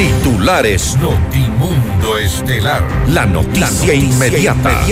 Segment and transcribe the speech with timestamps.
[0.00, 2.82] Titulares Notimundo Estelar.
[3.08, 4.82] La noticia, inmediata.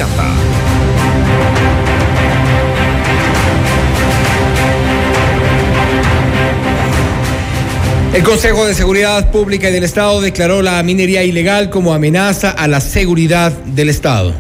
[8.13, 12.69] El Consejo de Seguridad Pública y del Estado declaró la minería ilegal como amenaza a
[12.69, 14.35] la seguridad del Estado.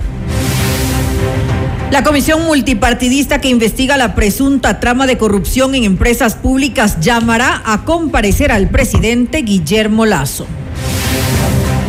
[1.91, 7.87] La comisión multipartidista que investiga la presunta trama de corrupción en empresas públicas llamará a
[7.87, 10.46] comparecer al presidente Guillermo Lazo.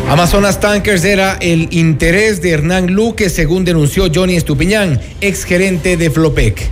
[0.10, 6.70] Amazonas Tankers era el interés de Hernán Luque, según denunció Johnny Estupiñán, exgerente de Flopec.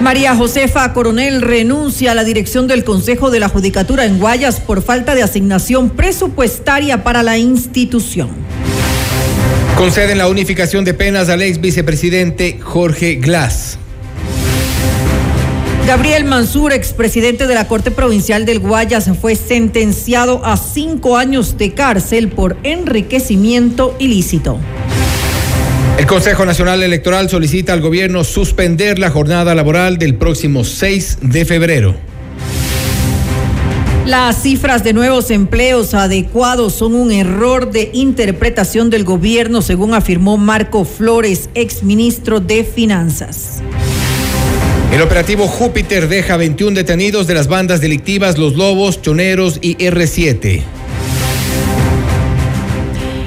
[0.00, 4.82] María Josefa Coronel renuncia a la dirección del Consejo de la Judicatura en Guayas por
[4.82, 8.30] falta de asignación presupuestaria para la institución.
[9.82, 13.78] Conceden la unificación de penas al ex vicepresidente Jorge Glass.
[15.88, 21.74] Gabriel Mansur, expresidente de la Corte Provincial del Guayas, fue sentenciado a cinco años de
[21.74, 24.60] cárcel por enriquecimiento ilícito.
[25.98, 31.44] El Consejo Nacional Electoral solicita al gobierno suspender la jornada laboral del próximo 6 de
[31.44, 32.11] febrero.
[34.06, 40.36] Las cifras de nuevos empleos adecuados son un error de interpretación del gobierno, según afirmó
[40.38, 43.62] Marco Flores, exministro de Finanzas.
[44.92, 50.62] El operativo Júpiter deja 21 detenidos de las bandas delictivas Los Lobos, Choneros y R7.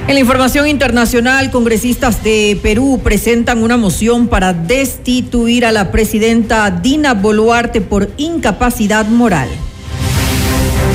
[0.08, 6.70] En la información internacional, congresistas de Perú presentan una moción para destituir a la presidenta
[6.70, 9.48] Dina Boluarte por incapacidad moral.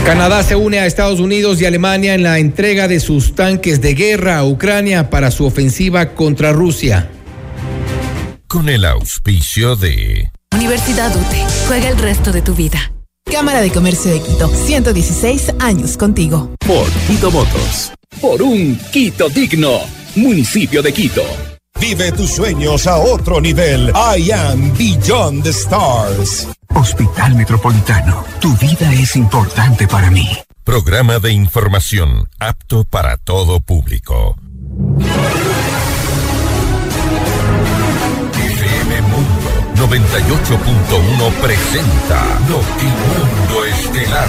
[0.04, 3.94] Canadá se une a Estados Unidos y Alemania en la entrega de sus tanques de
[3.94, 7.10] guerra a Ucrania para su ofensiva contra Rusia.
[8.48, 11.46] Con el auspicio de Universidad UTE.
[11.68, 12.92] Juega el resto de tu vida.
[13.30, 14.48] Cámara de Comercio de Quito.
[14.48, 16.54] 116 años contigo.
[16.66, 17.92] Por Quito Motos.
[18.20, 19.80] Por un Quito digno.
[20.16, 21.22] Municipio de Quito.
[21.80, 23.92] Vive tus sueños a otro nivel.
[23.94, 26.48] I am Beyond the Stars.
[26.74, 30.28] Hospital Metropolitano, tu vida es importante para mí.
[30.64, 34.36] Programa de información apto para todo público.
[38.34, 44.28] FM Mundo 98.1 presenta Notimundo Estelar.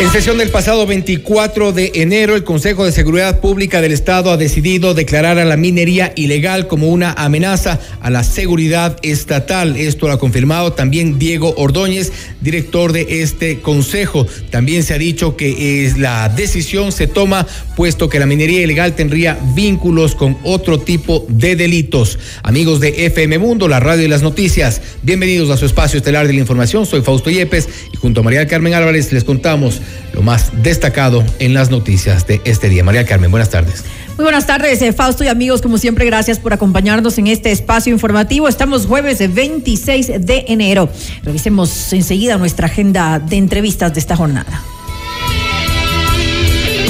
[0.00, 4.36] En sesión del pasado 24 de enero, el Consejo de Seguridad Pública del Estado ha
[4.36, 9.76] decidido declarar a la minería ilegal como una amenaza a la seguridad estatal.
[9.76, 14.26] Esto lo ha confirmado también Diego Ordóñez, director de este consejo.
[14.50, 17.46] También se ha dicho que es la decisión se toma
[17.76, 22.18] puesto que la minería ilegal tendría vínculos con otro tipo de delitos.
[22.42, 26.32] Amigos de FM Mundo, la radio y las noticias, bienvenidos a su espacio estelar de
[26.32, 26.84] la información.
[26.84, 29.80] Soy Fausto Yepes y junto a María Carmen Álvarez les contamos
[30.12, 32.84] lo más destacado en las noticias de este día.
[32.84, 33.84] María Carmen, buenas tardes.
[34.16, 37.92] Muy buenas tardes, eh, Fausto y amigos, como siempre, gracias por acompañarnos en este espacio
[37.92, 38.46] informativo.
[38.46, 40.88] Estamos jueves 26 de enero.
[41.24, 44.62] Revisemos enseguida nuestra agenda de entrevistas de esta jornada.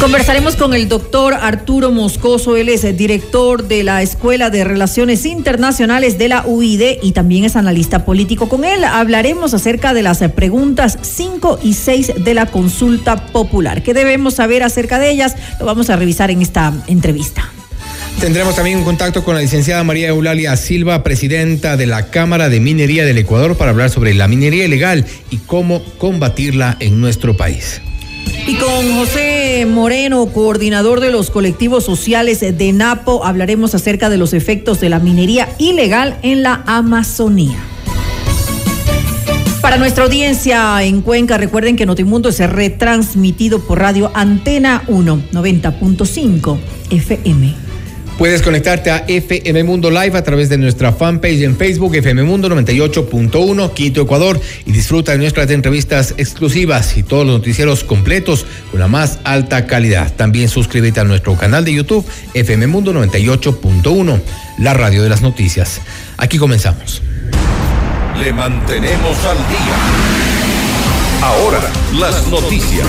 [0.04, 5.24] Conversaremos con el doctor Arturo Moscoso, él es el director de la Escuela de Relaciones
[5.24, 8.50] Internacionales de la UID y también es analista político.
[8.50, 13.82] Con él hablaremos acerca de las preguntas 5 y 6 de la consulta popular.
[13.82, 15.36] ¿Qué debemos saber acerca de ellas?
[15.58, 17.50] Lo vamos a revisar en esta entrevista.
[18.20, 22.60] Tendremos también un contacto con la licenciada María Eulalia Silva, presidenta de la Cámara de
[22.60, 27.80] Minería del Ecuador, para hablar sobre la minería ilegal y cómo combatirla en nuestro país.
[28.46, 34.34] Y con José Moreno, coordinador de los colectivos sociales de Napo, hablaremos acerca de los
[34.34, 37.56] efectos de la minería ilegal en la Amazonía.
[39.62, 46.58] Para nuestra audiencia en Cuenca, recuerden que Notimundo es retransmitido por Radio Antena 1, 90.5
[46.90, 47.63] FM.
[48.18, 52.48] Puedes conectarte a FM Mundo Live a través de nuestra fanpage en Facebook, FM Mundo
[52.48, 58.78] 98.1, Quito, Ecuador, y disfruta de nuestras entrevistas exclusivas y todos los noticieros completos con
[58.78, 60.14] la más alta calidad.
[60.14, 64.20] También suscríbete a nuestro canal de YouTube, FM Mundo 98.1,
[64.58, 65.80] la radio de las noticias.
[66.16, 67.02] Aquí comenzamos.
[68.22, 69.74] Le mantenemos al día.
[71.20, 71.60] Ahora,
[71.98, 72.86] las noticias.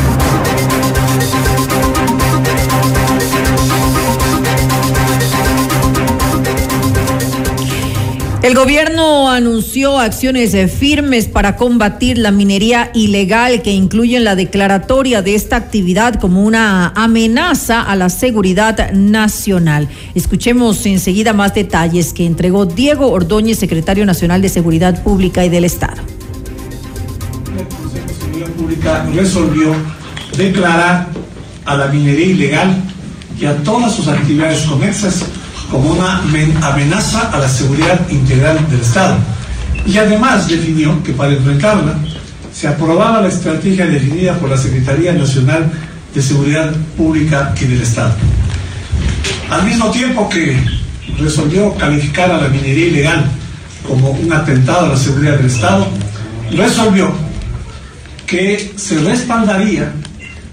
[8.46, 15.24] El gobierno anunció acciones eh, firmes para combatir la minería ilegal que incluyen la declaratoria
[15.24, 19.90] de esta actividad como una amenaza a la seguridad nacional.
[20.14, 25.66] Escuchemos enseguida más detalles que entregó Diego Ordóñez, secretario nacional de Seguridad Pública y del
[25.66, 26.04] Estado.
[27.58, 29.76] El Consejo de Seguridad Pública resolvió
[30.38, 31.08] declarar
[31.66, 32.76] a la minería ilegal
[33.40, 35.24] y a todas sus actividades conexas
[35.70, 36.22] como una
[36.62, 39.18] amenaza a la seguridad integral del Estado.
[39.86, 41.96] Y además definió que para enfrentarla
[42.54, 45.72] se aprobaba la estrategia definida por la Secretaría Nacional
[46.14, 48.14] de Seguridad Pública y del Estado.
[49.50, 50.58] Al mismo tiempo que
[51.20, 53.26] resolvió calificar a la minería ilegal
[53.88, 55.88] como un atentado a la seguridad del Estado,
[56.52, 57.12] resolvió
[58.26, 59.92] que se respaldaría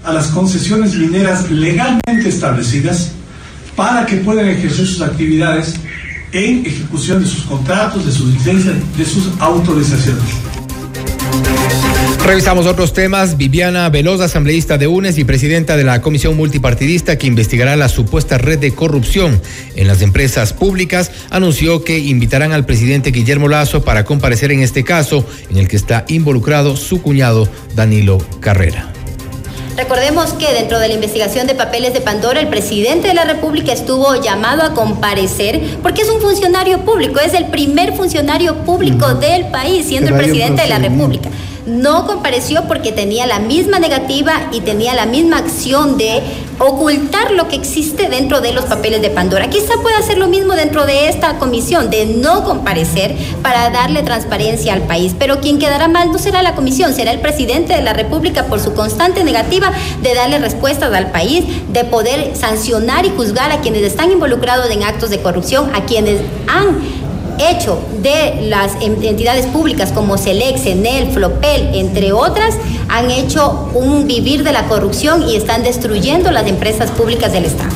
[0.03, 3.11] a las concesiones mineras legalmente establecidas
[3.75, 5.75] para que puedan ejercer sus actividades
[6.31, 10.23] en ejecución de sus contratos, de sus licencias, de sus autorizaciones.
[12.25, 13.37] Revisamos otros temas.
[13.37, 18.37] Viviana Veloz, asambleísta de UNES y presidenta de la Comisión Multipartidista que investigará la supuesta
[18.37, 19.41] red de corrupción
[19.75, 24.85] en las empresas públicas, anunció que invitarán al presidente Guillermo Lazo para comparecer en este
[24.85, 29.02] caso en el que está involucrado su cuñado Danilo Carrera.
[29.75, 33.73] Recordemos que dentro de la investigación de papeles de Pandora, el presidente de la República
[33.73, 39.47] estuvo llamado a comparecer porque es un funcionario público, es el primer funcionario público del
[39.47, 41.29] país, siendo el presidente de la República
[41.65, 46.21] no compareció porque tenía la misma negativa y tenía la misma acción de
[46.59, 49.49] ocultar lo que existe dentro de los papeles de Pandora.
[49.49, 54.73] Quizá pueda hacer lo mismo dentro de esta comisión, de no comparecer para darle transparencia
[54.73, 55.15] al país.
[55.17, 58.59] Pero quien quedará mal no será la comisión, será el presidente de la República por
[58.59, 59.71] su constante negativa
[60.01, 64.83] de darle respuestas al país, de poder sancionar y juzgar a quienes están involucrados en
[64.83, 67.02] actos de corrupción, a quienes han
[67.39, 72.55] hecho de las entidades públicas como SELEC, CENEL, FLOPEL, entre otras,
[72.89, 77.73] han hecho un vivir de la corrupción y están destruyendo las empresas públicas del Estado.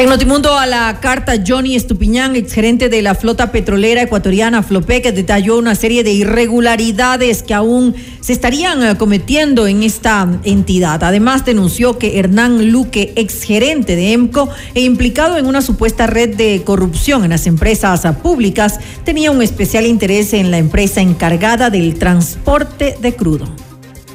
[0.00, 5.58] En Notimundo a la carta, Johnny Estupiñán, exgerente de la flota petrolera ecuatoriana Flopec, detalló
[5.58, 11.04] una serie de irregularidades que aún se estarían eh, cometiendo en esta entidad.
[11.04, 16.62] Además, denunció que Hernán Luque, exgerente de EMCO e implicado en una supuesta red de
[16.64, 22.96] corrupción en las empresas públicas, tenía un especial interés en la empresa encargada del transporte
[23.02, 23.54] de crudo.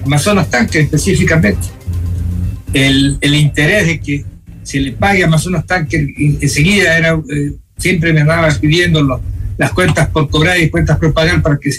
[0.03, 1.67] Amazonas Tanque específicamente.
[2.73, 4.34] El, el interés de que
[4.65, 9.21] se le pague a Amazonas Tanker, enseguida era, eh, siempre me andaba pidiendo
[9.57, 11.69] las cuentas por cobrar y cuentas por pagar para que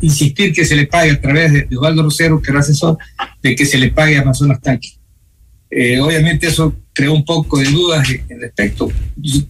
[0.00, 2.96] insistir que se le pague a través de, Osvaldo Rosero, que era asesor,
[3.42, 4.90] de que se le pague a Amazonas Tanker.
[5.70, 8.90] Eh, obviamente eso creó un poco de dudas en respecto.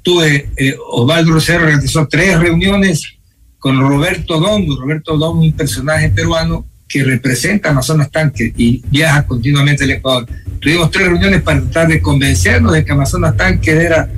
[0.03, 3.03] tuve, eh, Osvaldo Rosero realizó tres reuniones
[3.59, 9.85] con Roberto Dongo, Roberto Dongo, un personaje peruano que representa Amazonas Tanque y viaja continuamente
[9.85, 10.27] al Ecuador.
[10.59, 14.11] Tuvimos tres reuniones para tratar de convencernos de que Amazonas Tanque era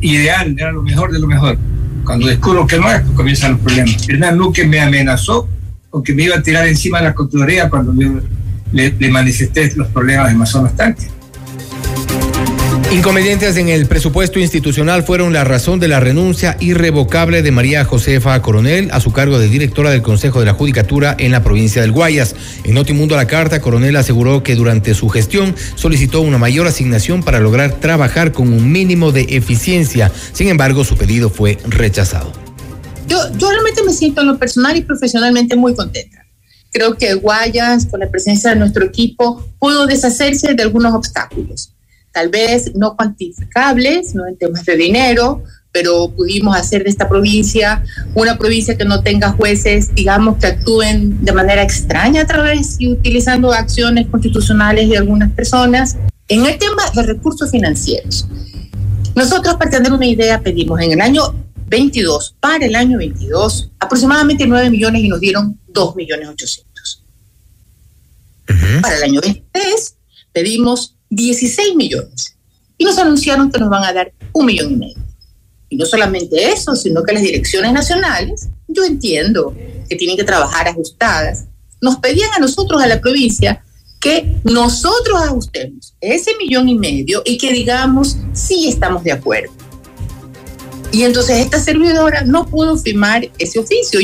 [0.00, 1.58] ideal, era lo mejor de lo mejor.
[2.04, 4.08] Cuando descubro que no es, pues comienzan los problemas.
[4.08, 5.48] Hernán Luque me amenazó
[5.90, 8.20] con que me iba a tirar encima de la Contraloría cuando yo
[8.72, 11.08] le, le manifesté los problemas de Amazonas Tanque.
[12.92, 18.42] Inconvenientes en el presupuesto institucional fueron la razón de la renuncia irrevocable de María Josefa
[18.42, 21.92] Coronel a su cargo de directora del Consejo de la Judicatura en la provincia del
[21.92, 22.34] Guayas.
[22.64, 27.22] En Notimundo a la Carta, Coronel aseguró que durante su gestión solicitó una mayor asignación
[27.22, 30.10] para lograr trabajar con un mínimo de eficiencia.
[30.32, 32.32] Sin embargo, su pedido fue rechazado.
[33.06, 36.26] Yo, yo realmente me siento en lo personal y profesionalmente muy contenta.
[36.72, 41.72] Creo que Guayas, con la presencia de nuestro equipo, pudo deshacerse de algunos obstáculos
[42.12, 47.82] tal vez no cuantificables, no en temas de dinero, pero pudimos hacer de esta provincia
[48.14, 52.88] una provincia que no tenga jueces, digamos, que actúen de manera extraña a través y
[52.88, 55.96] utilizando acciones constitucionales de algunas personas.
[56.28, 58.26] En el tema de recursos financieros,
[59.14, 61.34] nosotros para tener una idea pedimos en el año
[61.66, 67.02] 22, para el año 22, aproximadamente 9 millones y nos dieron 2 millones 800.
[68.82, 69.96] Para el año 23
[70.32, 72.36] pedimos 16 millones.
[72.78, 75.10] Y nos anunciaron que nos van a dar un millón y medio.
[75.68, 79.54] Y no solamente eso, sino que las direcciones nacionales, yo entiendo
[79.88, 81.44] que tienen que trabajar ajustadas,
[81.80, 83.62] nos pedían a nosotros, a la provincia,
[84.00, 89.52] que nosotros ajustemos ese millón y medio y que digamos, sí estamos de acuerdo.
[90.90, 94.00] Y entonces esta servidora no pudo firmar ese oficio.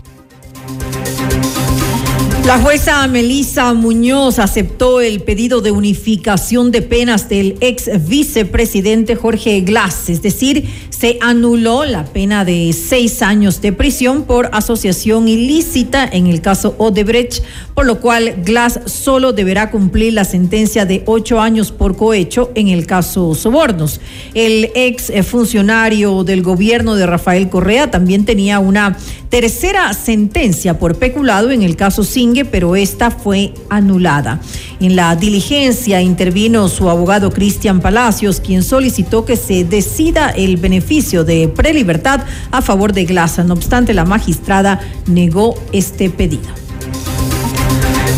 [2.47, 9.63] La jueza Melisa Muñoz aceptó el pedido de unificación de penas del ex vicepresidente Jorge
[9.63, 16.09] Glass, es decir, se anuló la pena de seis años de prisión por asociación ilícita
[16.11, 17.43] en el caso Odebrecht,
[17.75, 22.69] por lo cual Glass solo deberá cumplir la sentencia de ocho años por cohecho en
[22.69, 24.01] el caso Sobornos.
[24.35, 28.97] El ex funcionario del gobierno de Rafael Correa también tenía una
[29.31, 34.41] tercera sentencia por peculado en el caso Singh pero esta fue anulada.
[34.81, 41.25] En la diligencia intervino su abogado Cristian Palacios, quien solicitó que se decida el beneficio
[41.25, 43.45] de prelibertad a favor de Glasa.
[43.45, 46.66] No obstante, la magistrada negó este pedido.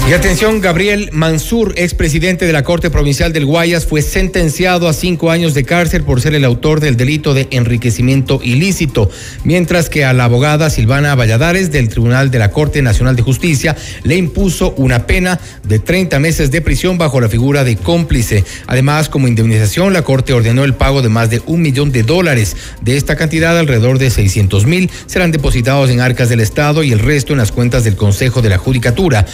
[0.08, 5.30] Y atención, Gabriel Mansur, expresidente de la Corte Provincial del Guayas, fue sentenciado a cinco
[5.30, 9.10] años de cárcel por ser el autor del delito de enriquecimiento ilícito,
[9.44, 13.76] mientras que a la abogada Silvana Valladares del Tribunal de la Corte Nacional de Justicia
[14.02, 18.44] le impuso una pena de 30 meses de prisión bajo la figura de cómplice.
[18.66, 22.56] Además, como indemnización, la Corte ordenó el pago de más de un millón de dólares.
[22.80, 26.98] De esta cantidad, alrededor de 600 mil serán depositados en arcas del Estado y el
[26.98, 29.26] resto en las cuentas del Consejo de la Judicatura.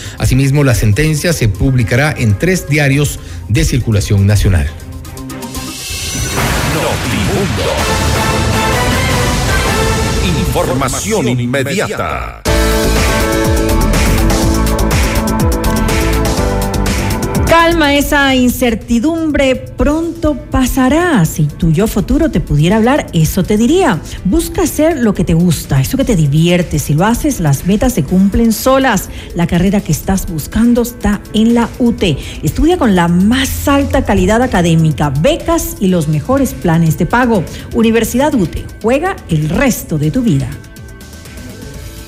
[0.52, 4.68] La sentencia se publicará en tres diarios de circulación nacional.
[10.46, 12.42] Información inmediata.
[17.56, 21.24] Calma esa incertidumbre, pronto pasará.
[21.24, 24.00] Si tu yo futuro te pudiera hablar, eso te diría.
[24.24, 26.80] Busca hacer lo que te gusta, eso que te divierte.
[26.80, 29.08] Si lo haces, las metas se cumplen solas.
[29.36, 32.02] La carrera que estás buscando está en la UT.
[32.42, 37.44] Estudia con la más alta calidad académica, becas y los mejores planes de pago.
[37.72, 38.50] Universidad UT,
[38.82, 40.48] juega el resto de tu vida.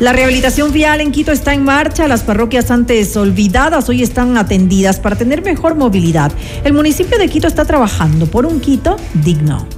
[0.00, 2.06] La rehabilitación vial en Quito está en marcha.
[2.06, 6.30] Las parroquias antes olvidadas hoy están atendidas para tener mejor movilidad.
[6.62, 9.77] El municipio de Quito está trabajando por un Quito digno.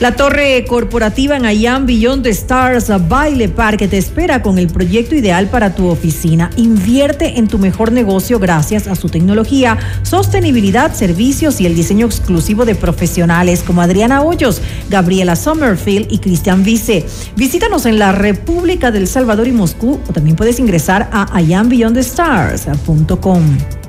[0.00, 5.16] La torre corporativa en Ayam Beyond the Stars Baile Park te espera con el proyecto
[5.16, 6.50] ideal para tu oficina.
[6.54, 12.64] Invierte en tu mejor negocio gracias a su tecnología, sostenibilidad, servicios y el diseño exclusivo
[12.64, 17.04] de profesionales como Adriana Hoyos, Gabriela Sommerfield y Cristian Vice.
[17.34, 23.87] Visítanos en la República del Salvador y Moscú o también puedes ingresar a ayambeyondthestars.com.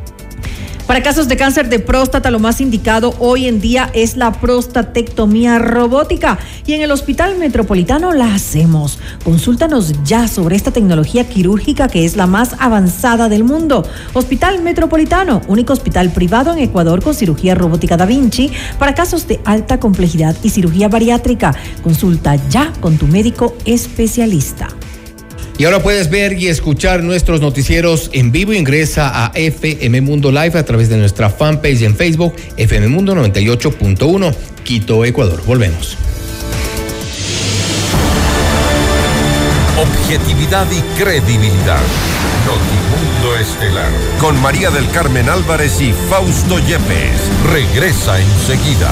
[0.89, 5.59] Para casos de cáncer de próstata, lo más indicado hoy en día es la prostatectomía
[5.59, 8.97] robótica y en el Hospital Metropolitano la hacemos.
[9.23, 13.87] Consúltanos ya sobre esta tecnología quirúrgica que es la más avanzada del mundo.
[14.15, 19.39] Hospital Metropolitano, único hospital privado en Ecuador con cirugía robótica Da Vinci para casos de
[19.45, 21.53] alta complejidad y cirugía bariátrica.
[21.83, 24.69] Consulta ya con tu médico especialista.
[25.59, 28.53] Y ahora puedes ver y escuchar nuestros noticieros en vivo.
[28.53, 34.33] Ingresa a FM Mundo Live a través de nuestra fanpage en Facebook, FM Mundo 98.1,
[34.63, 35.43] Quito, Ecuador.
[35.45, 35.97] Volvemos.
[39.77, 41.81] Objetividad y credibilidad.
[42.45, 43.91] Notimundo Estelar.
[44.21, 47.19] Con María del Carmen Álvarez y Fausto Yepes.
[47.51, 48.91] Regresa enseguida.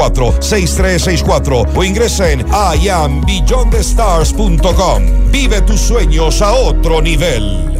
[0.00, 2.46] 098-854-6364 o ingresa en
[2.82, 5.30] iambeyondthestars.com.
[5.30, 7.79] Vive tus sueños a otro nivel.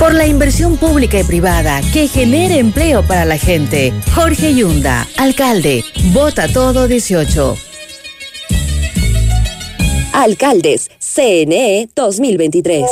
[0.00, 3.92] Por la inversión pública y privada que genere empleo para la gente.
[4.14, 5.84] Jorge Yunda, alcalde.
[6.14, 7.54] Vota todo 18.
[10.14, 12.90] Alcaldes, CNE 2023.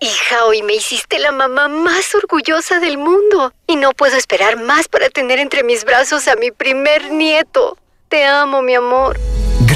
[0.00, 4.88] Hija, hoy me hiciste la mamá más orgullosa del mundo y no puedo esperar más
[4.88, 7.78] para tener entre mis brazos a mi primer nieto.
[8.10, 9.18] Te amo, mi amor.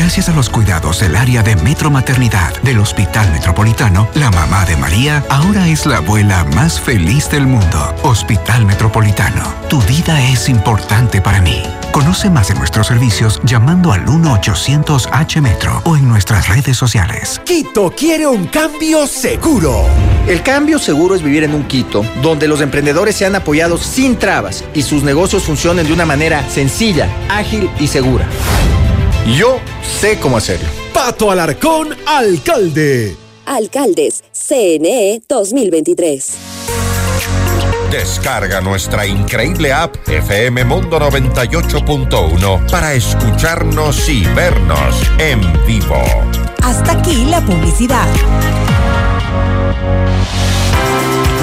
[0.08, 4.74] Gracias a los cuidados del área de Metro Maternidad del Hospital Metropolitano, la mamá de
[4.74, 7.94] María ahora es la abuela más feliz del mundo.
[8.04, 11.62] Hospital Metropolitano, tu vida es importante para mí.
[11.92, 17.42] Conoce más de nuestros servicios llamando al 1-800-H-Metro o en nuestras redes sociales.
[17.44, 19.84] Quito quiere un cambio seguro.
[20.26, 24.64] El cambio seguro es vivir en un Quito donde los emprendedores sean apoyados sin trabas
[24.72, 28.26] y sus negocios funcionen de una manera sencilla, ágil y segura.
[29.36, 30.68] Yo sé cómo hacerlo.
[30.92, 33.14] Pato Alarcón, alcalde.
[33.44, 36.32] Alcaldes, CNE 2023.
[37.90, 46.02] Descarga nuestra increíble app FM Mundo 98.1 para escucharnos y vernos en vivo.
[46.62, 48.06] Hasta aquí la publicidad.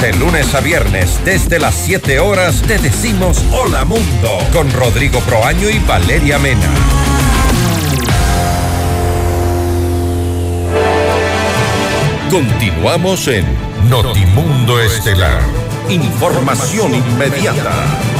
[0.00, 5.70] De lunes a viernes, desde las 7 horas, te decimos Hola Mundo con Rodrigo Proaño
[5.70, 6.68] y Valeria Mena.
[12.30, 13.46] Continuamos en
[13.88, 15.40] Notimundo Estelar.
[15.88, 18.15] Información inmediata.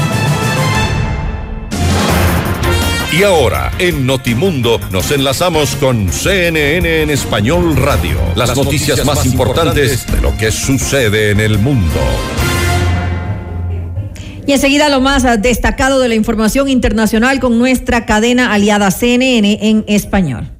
[3.13, 8.19] Y ahora, en Notimundo, nos enlazamos con CNN en Español Radio.
[8.35, 12.01] Las, noticias, más importantes de lo que sucede en el mundo.
[14.45, 19.85] Y enseguida lo más destacado de la información internacional con nuestra cadena aliada CNN en
[19.87, 20.51] español.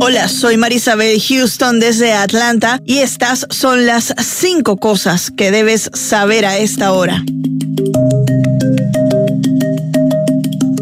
[0.00, 6.46] Hola, soy Marisabel Houston desde Atlanta y estas son las cinco cosas que debes saber
[6.46, 7.22] a esta hora.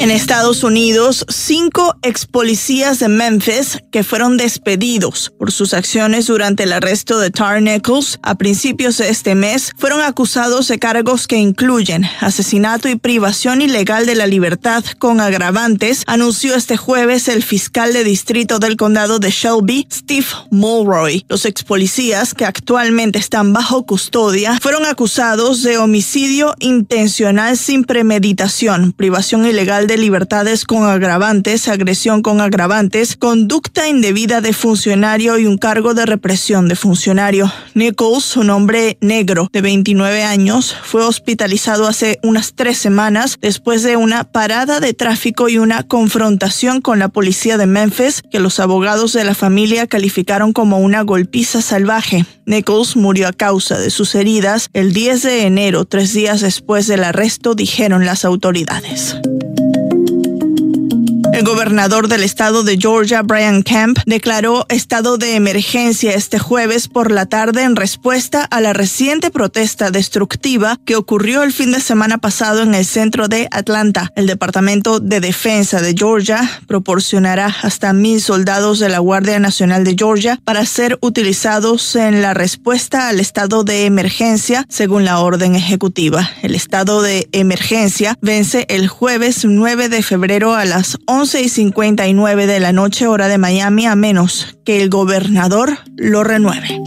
[0.08, 6.62] En Estados Unidos, cinco ex policías de Memphis que fueron despedidos por sus acciones durante
[6.62, 11.36] el arresto de Tar Nichols a principios de este mes fueron acusados de cargos que
[11.36, 17.92] incluyen asesinato y privación ilegal de la libertad con agravantes, anunció este jueves el fiscal
[17.92, 21.26] de distrito del condado de Shelby, Steve Mulroy.
[21.28, 28.92] Los ex policías que actualmente están bajo custodia fueron acusados de homicidio intencional sin premeditación,
[28.92, 35.58] privación ilegal de libertades con agravantes, agresión con agravantes, conducta indebida de funcionario y un
[35.58, 37.52] cargo de represión de funcionario.
[37.74, 43.96] Nichols, un hombre negro de 29 años, fue hospitalizado hace unas tres semanas después de
[43.96, 49.12] una parada de tráfico y una confrontación con la policía de Memphis que los abogados
[49.12, 52.24] de la familia calificaron como una golpiza salvaje.
[52.46, 57.04] Nichols murió a causa de sus heridas el 10 de enero, tres días después del
[57.04, 59.16] arresto, dijeron las autoridades.
[61.32, 67.12] El gobernador del estado de Georgia, Brian Kemp, declaró estado de emergencia este jueves por
[67.12, 72.18] la tarde en respuesta a la reciente protesta destructiva que ocurrió el fin de semana
[72.18, 74.10] pasado en el centro de Atlanta.
[74.16, 79.94] El Departamento de Defensa de Georgia proporcionará hasta mil soldados de la Guardia Nacional de
[79.96, 86.28] Georgia para ser utilizados en la respuesta al estado de emergencia, según la orden ejecutiva.
[86.42, 92.46] El estado de emergencia vence el jueves 9 de febrero a las 11 y 59
[92.46, 96.80] de la noche hora de Miami a menos que el gobernador lo renueve.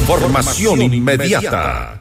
[0.00, 2.00] Información inmediata.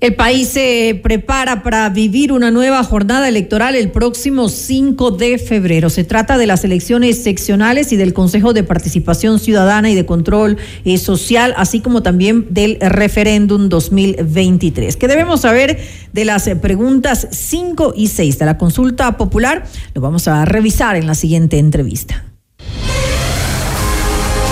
[0.00, 5.90] El país se prepara para vivir una nueva jornada electoral el próximo 5 de febrero.
[5.90, 10.56] Se trata de las elecciones seccionales y del Consejo de Participación Ciudadana y de Control
[10.86, 14.96] eh, Social, así como también del referéndum 2023.
[14.96, 15.78] ¿Qué debemos saber
[16.14, 19.66] de las eh, preguntas 5 y 6 de la consulta popular?
[19.92, 22.24] Lo vamos a revisar en la siguiente entrevista.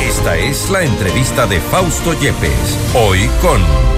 [0.07, 3.98] Esta es la entrevista de Fausto Yepes, hoy con...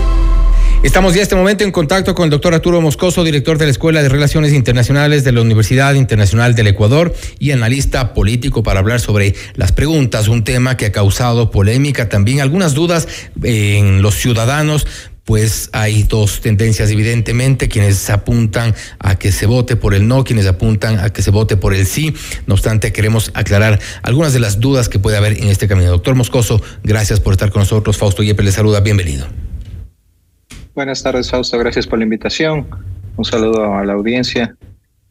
[0.83, 4.03] Estamos ya este momento en contacto con el doctor Arturo Moscoso, director de la Escuela
[4.03, 9.35] de Relaciones Internacionales de la Universidad Internacional del Ecuador y analista político para hablar sobre
[9.57, 13.09] las preguntas, un tema que ha causado polémica, también algunas dudas
[13.43, 14.87] en los ciudadanos
[15.25, 20.47] pues hay dos tendencias evidentemente, quienes apuntan a que se vote por el no, quienes
[20.47, 22.15] apuntan a que se vote por el sí.
[22.47, 25.91] No obstante, queremos aclarar algunas de las dudas que puede haber en este camino.
[25.91, 27.97] Doctor Moscoso, gracias por estar con nosotros.
[27.97, 29.29] Fausto Yepes le saluda, bienvenido.
[30.75, 31.59] Buenas tardes, Fausto.
[31.59, 32.69] Gracias por la invitación.
[33.17, 34.57] Un saludo a la audiencia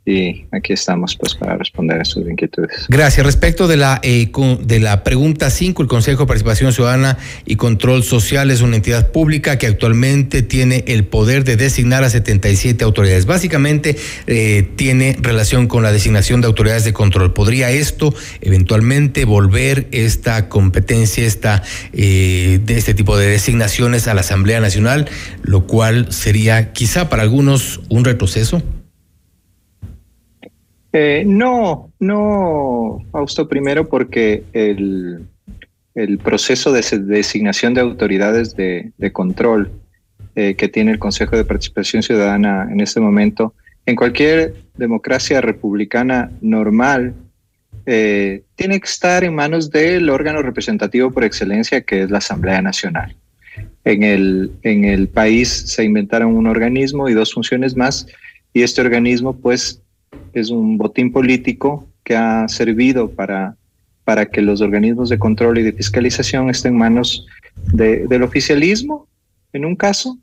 [0.09, 2.87] y aquí estamos pues para responder a sus inquietudes.
[2.89, 3.23] Gracias.
[3.25, 8.03] Respecto de la eh, de la pregunta 5, el Consejo de Participación Ciudadana y Control
[8.03, 13.27] Social es una entidad pública que actualmente tiene el poder de designar a 77 autoridades.
[13.27, 13.95] Básicamente
[14.25, 17.33] eh, tiene relación con la designación de autoridades de control.
[17.33, 21.61] ¿Podría esto eventualmente volver esta competencia, esta
[21.93, 25.07] eh, de este tipo de designaciones a la Asamblea Nacional,
[25.43, 28.63] lo cual sería quizá para algunos un retroceso?
[30.91, 35.27] Eh, no, no, Fausto, primero porque el,
[36.23, 39.71] proceso de designación de autoridades de, control
[40.35, 43.53] eh, que tiene el Consejo de Participación Ciudadana en este momento,
[43.85, 47.13] en cualquier democracia republicana normal,
[47.85, 52.61] eh, tiene que estar en manos del órgano representativo por excelencia que es la Asamblea
[52.61, 53.15] Nacional.
[53.83, 58.07] En el, en el país se inventaron un organismo y dos funciones más,
[58.53, 59.81] y este organismo pues
[60.33, 63.55] es un botín político que ha servido para,
[64.03, 67.27] para que los organismos de control y de fiscalización estén en manos
[67.73, 69.07] del oficialismo,
[69.53, 70.17] en un caso,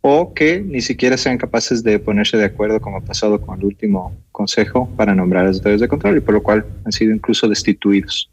[0.00, 3.66] o que ni siquiera sean capaces de ponerse de acuerdo, como ha pasado con el
[3.66, 7.12] último consejo, para nombrar a los autoridades de control, y por lo cual han sido
[7.12, 8.30] incluso destituidos.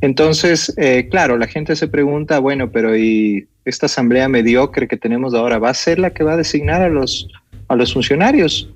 [0.00, 5.34] Entonces, eh, claro, la gente se pregunta, bueno, pero ¿y esta asamblea mediocre que tenemos
[5.34, 7.28] ahora va a ser la que va a designar a los,
[7.68, 8.70] a los funcionarios?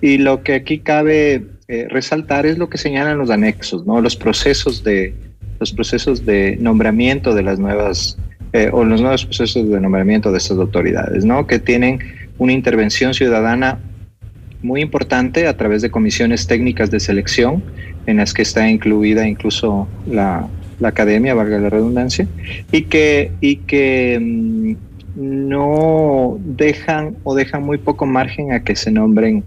[0.00, 4.00] Y lo que aquí cabe eh, resaltar es lo que señalan los anexos, ¿no?
[4.00, 5.14] Los procesos de,
[5.60, 8.16] los procesos de nombramiento de las nuevas,
[8.52, 11.46] eh, o los nuevos procesos de nombramiento de estas autoridades, ¿no?
[11.46, 11.98] Que tienen
[12.38, 13.80] una intervención ciudadana
[14.62, 17.62] muy importante a través de comisiones técnicas de selección,
[18.06, 20.48] en las que está incluida incluso la,
[20.80, 22.26] la academia, valga la redundancia,
[22.72, 24.72] y que, y que mm,
[25.16, 29.44] no dejan o dejan muy poco margen a que se nombren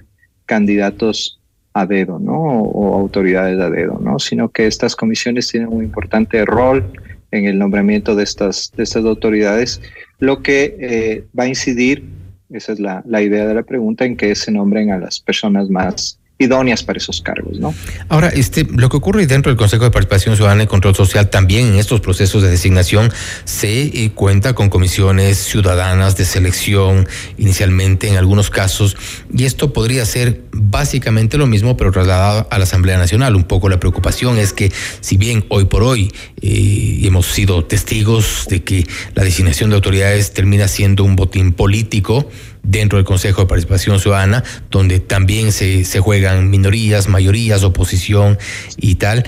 [0.52, 1.40] candidatos
[1.74, 2.34] a dedo, ¿no?
[2.34, 4.20] O, autoridades a dedo, ¿no?
[4.20, 6.92] Sino que estas comisiones tienen un importante rol
[7.32, 9.82] en el nombramiento de estas, de estas autoridades,
[10.20, 12.04] lo que eh, va a incidir,
[12.50, 15.70] esa es la, la idea de la pregunta, en que se nombren a las personas
[15.70, 17.74] más idóneas para esos cargos, ¿no?
[18.10, 21.68] Ahora, este, lo que ocurre dentro del Consejo de Participación Ciudadana y Control Social, también
[21.68, 23.12] en estos procesos de designación
[23.46, 28.98] se eh, cuenta con comisiones ciudadanas de selección, inicialmente en algunos casos,
[29.34, 33.36] y esto podría ser básicamente lo mismo, pero trasladado a la Asamblea Nacional.
[33.36, 38.48] Un poco la preocupación es que, si bien hoy por hoy eh, hemos sido testigos
[38.50, 42.30] de que la designación de autoridades termina siendo un botín político,
[42.64, 48.38] dentro del Consejo de Participación Ciudadana, donde también se, se juegan minorías, mayorías, oposición
[48.78, 49.26] y tal.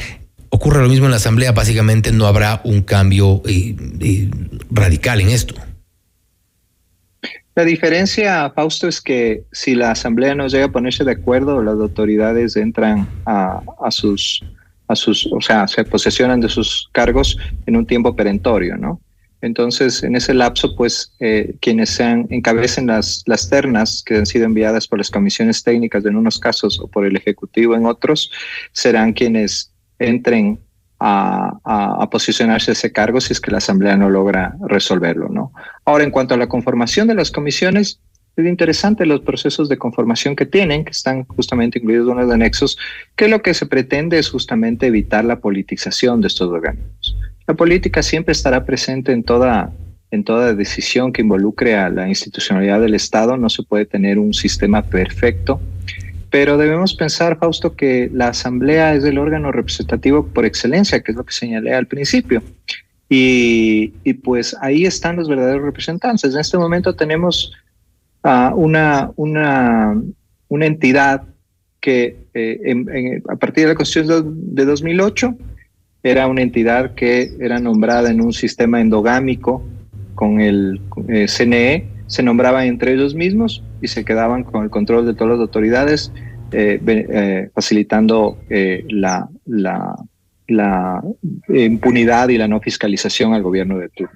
[0.50, 4.30] Ocurre lo mismo en la Asamblea, básicamente no habrá un cambio eh, eh,
[4.70, 5.56] radical en esto.
[7.56, 11.76] La diferencia, Fausto, es que si la Asamblea no llega a ponerse de acuerdo, las
[11.76, 14.44] autoridades entran a, sus,
[14.88, 19.00] a sus, o sea, se posesionan de sus cargos en un tiempo perentorio, ¿no?
[19.44, 24.46] Entonces, en ese lapso, pues, eh, quienes sean, encabecen las, las ternas que han sido
[24.46, 28.32] enviadas por las comisiones técnicas en unos casos o por el Ejecutivo en otros,
[28.72, 30.60] serán quienes entren
[30.98, 35.52] a, a, posicionarse ese cargo si es que la Asamblea no logra resolverlo, ¿no?
[35.84, 38.00] Ahora, en cuanto a la conformación de las comisiones,
[38.38, 42.78] es interesante los procesos de conformación que tienen, que están justamente incluidos en los anexos,
[43.18, 47.18] que lo que se pretende es justamente evitar la politización de estos organismos.
[47.48, 49.72] La política siempre estará presente en toda,
[50.12, 53.36] en toda decisión que involucre a la institucionalidad del Estado.
[53.38, 55.60] No se puede tener un sistema perfecto,
[56.30, 61.18] pero debemos pensar, Fausto, que la Asamblea es el órgano representativo por excelencia, que es
[61.18, 62.42] lo que señalé al principio.
[63.10, 66.34] Y, y pues ahí están los verdaderos representantes.
[66.34, 67.52] En este momento tenemos
[68.24, 70.02] uh, una, una,
[70.48, 71.24] una entidad
[71.82, 75.38] que eh, a partir de la Constitución de 2008
[76.04, 79.64] era una entidad que era nombrada en un sistema endogámico
[80.16, 80.82] con el
[81.28, 85.40] CNE, se nombraban entre ellos mismos y se quedaban con el control de todas las
[85.40, 86.12] autoridades,
[86.52, 89.96] eh, eh, facilitando eh, la, la,
[90.48, 91.02] la,
[91.50, 94.14] impunidad y la no fiscalización al gobierno de turno.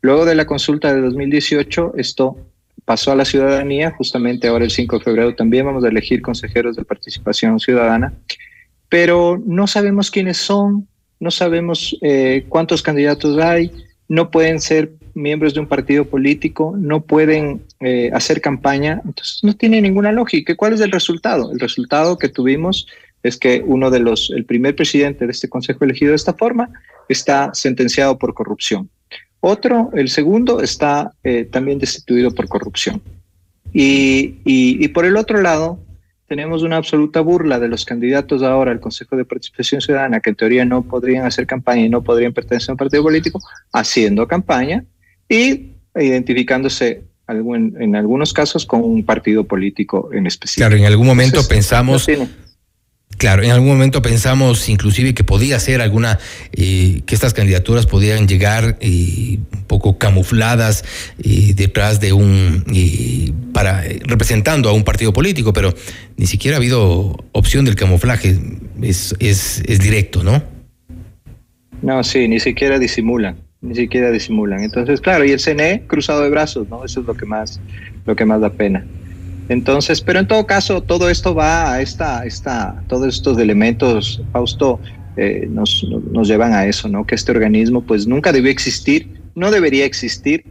[0.00, 2.36] Luego de la consulta de 2018, esto
[2.84, 6.76] pasó a la ciudadanía, justamente ahora el 5 de febrero también vamos a elegir consejeros
[6.76, 8.14] de participación ciudadana,
[8.88, 10.88] pero no sabemos quiénes son,
[11.24, 13.72] no sabemos eh, cuántos candidatos hay,
[14.08, 19.54] no pueden ser miembros de un partido político, no pueden eh, hacer campaña, entonces no
[19.54, 20.54] tiene ninguna lógica.
[20.54, 21.50] ¿Cuál es el resultado?
[21.50, 22.86] El resultado que tuvimos
[23.22, 26.68] es que uno de los, el primer presidente de este consejo elegido de esta forma,
[27.08, 28.90] está sentenciado por corrupción.
[29.40, 33.00] Otro, el segundo, está eh, también destituido por corrupción.
[33.72, 35.78] Y, y, y por el otro lado,
[36.26, 40.36] tenemos una absoluta burla de los candidatos ahora al Consejo de Participación Ciudadana, que en
[40.36, 43.40] teoría no podrían hacer campaña y no podrían pertenecer a un partido político,
[43.72, 44.84] haciendo campaña
[45.28, 50.66] y identificándose en algunos casos con un partido político en específico.
[50.66, 52.06] Claro, en algún momento pensamos...
[53.16, 56.18] Claro, en algún momento pensamos inclusive que podía ser alguna,
[56.52, 60.84] eh, que estas candidaturas podían llegar eh, un poco camufladas
[61.22, 62.64] eh, detrás de un,
[63.52, 65.72] para representando a un partido político, pero
[66.16, 68.36] ni siquiera ha habido opción del camuflaje,
[68.82, 70.42] es, es, es directo, ¿no?
[71.82, 74.62] No, sí, ni siquiera disimulan, ni siquiera disimulan.
[74.62, 76.84] Entonces, claro, y el CNE cruzado de brazos, ¿no?
[76.84, 77.60] Eso es lo que más,
[78.06, 78.84] lo que más da pena.
[79.48, 84.80] Entonces, pero en todo caso, todo esto va a esta, esta todos estos elementos, Fausto,
[85.16, 85.84] eh, nos,
[86.26, 87.06] llevan a eso, ¿no?
[87.06, 90.44] Que este organismo pues nunca debió existir, no debería existir.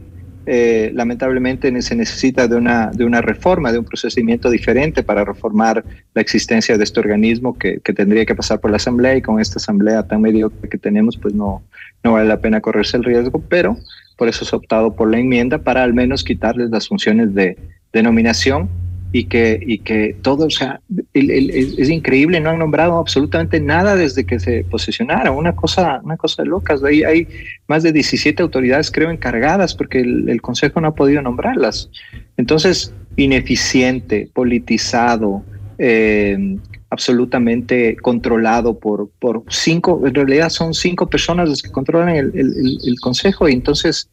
[0.46, 5.82] Eh, lamentablemente se necesita de una, de una reforma, de un procedimiento diferente para reformar
[6.12, 9.40] la existencia de este organismo que, que tendría que pasar por la Asamblea y con
[9.40, 11.62] esta Asamblea tan mediocre que tenemos pues no,
[12.02, 13.78] no vale la pena correrse el riesgo, pero
[14.18, 17.56] por eso se ha optado por la enmienda para al menos quitarles las funciones de
[17.94, 18.68] denominación
[19.12, 20.80] y que, y que todo, o sea,
[21.12, 26.42] es, increíble, no han nombrado absolutamente nada desde que se posesionara, una cosa, una cosa
[26.42, 26.82] de locas.
[26.82, 27.28] Ahí hay
[27.68, 31.88] más de 17 autoridades, creo, encargadas porque el, Consejo no ha podido nombrarlas.
[32.36, 35.44] Entonces, ineficiente, politizado,
[35.78, 36.56] eh,
[36.90, 43.00] absolutamente controlado por, por cinco, en realidad son cinco personas las que controlan el, el
[43.00, 44.10] Consejo y entonces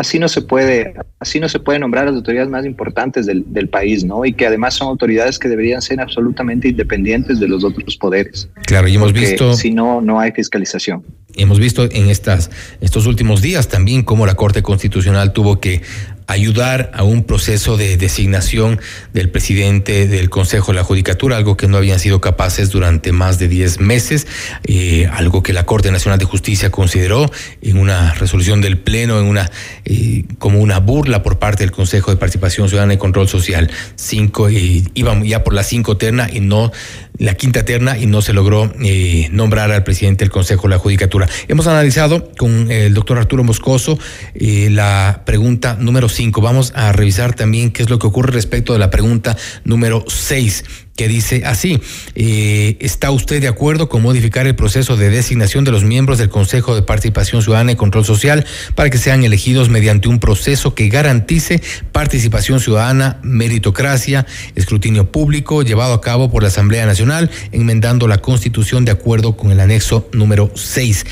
[0.00, 3.44] así no se puede, así no se puede nombrar a las autoridades más importantes del,
[3.52, 4.24] del, país, ¿no?
[4.24, 8.48] Y que además son autoridades que deberían ser absolutamente independientes de los otros poderes.
[8.64, 9.52] Claro, y hemos visto.
[9.52, 11.04] Si no, no hay fiscalización.
[11.36, 15.82] Hemos visto en estas, estos últimos días también cómo la Corte Constitucional tuvo que
[16.30, 18.80] ayudar a un proceso de designación
[19.12, 23.38] del presidente del Consejo de la Judicatura, algo que no habían sido capaces durante más
[23.38, 24.28] de 10 meses,
[24.64, 27.30] eh, algo que la Corte Nacional de Justicia consideró
[27.62, 29.50] en una resolución del Pleno, en una
[29.84, 33.68] eh, como una burla por parte del Consejo de Participación Ciudadana y Control Social.
[33.96, 36.70] Cinco, eh, íbamos ya por la cinco terna y no
[37.18, 40.78] la quinta terna y no se logró eh, nombrar al presidente del Consejo de la
[40.78, 41.28] Judicatura.
[41.48, 43.98] Hemos analizado con el doctor Arturo Moscoso
[44.34, 48.90] la pregunta número Vamos a revisar también qué es lo que ocurre respecto de la
[48.90, 51.80] pregunta número seis que dice así,
[52.14, 56.28] eh, ¿está usted de acuerdo con modificar el proceso de designación de los miembros del
[56.28, 60.90] Consejo de Participación Ciudadana y Control Social para que sean elegidos mediante un proceso que
[60.90, 68.18] garantice participación ciudadana, meritocracia, escrutinio público llevado a cabo por la Asamblea Nacional, enmendando la
[68.18, 71.06] Constitución de acuerdo con el anexo número 6?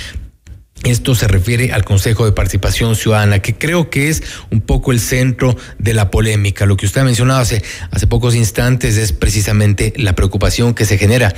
[0.85, 5.01] Esto se refiere al Consejo de Participación Ciudadana, que creo que es un poco el
[5.01, 6.67] centro de la polémica.
[6.67, 10.97] Lo que usted ha mencionado hace, hace pocos instantes es precisamente la preocupación que se
[10.97, 11.35] genera.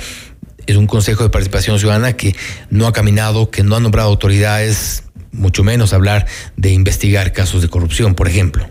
[0.67, 2.35] Es un Consejo de Participación Ciudadana que
[2.69, 7.69] no ha caminado, que no ha nombrado autoridades mucho menos hablar de investigar casos de
[7.69, 8.67] corrupción, por ejemplo.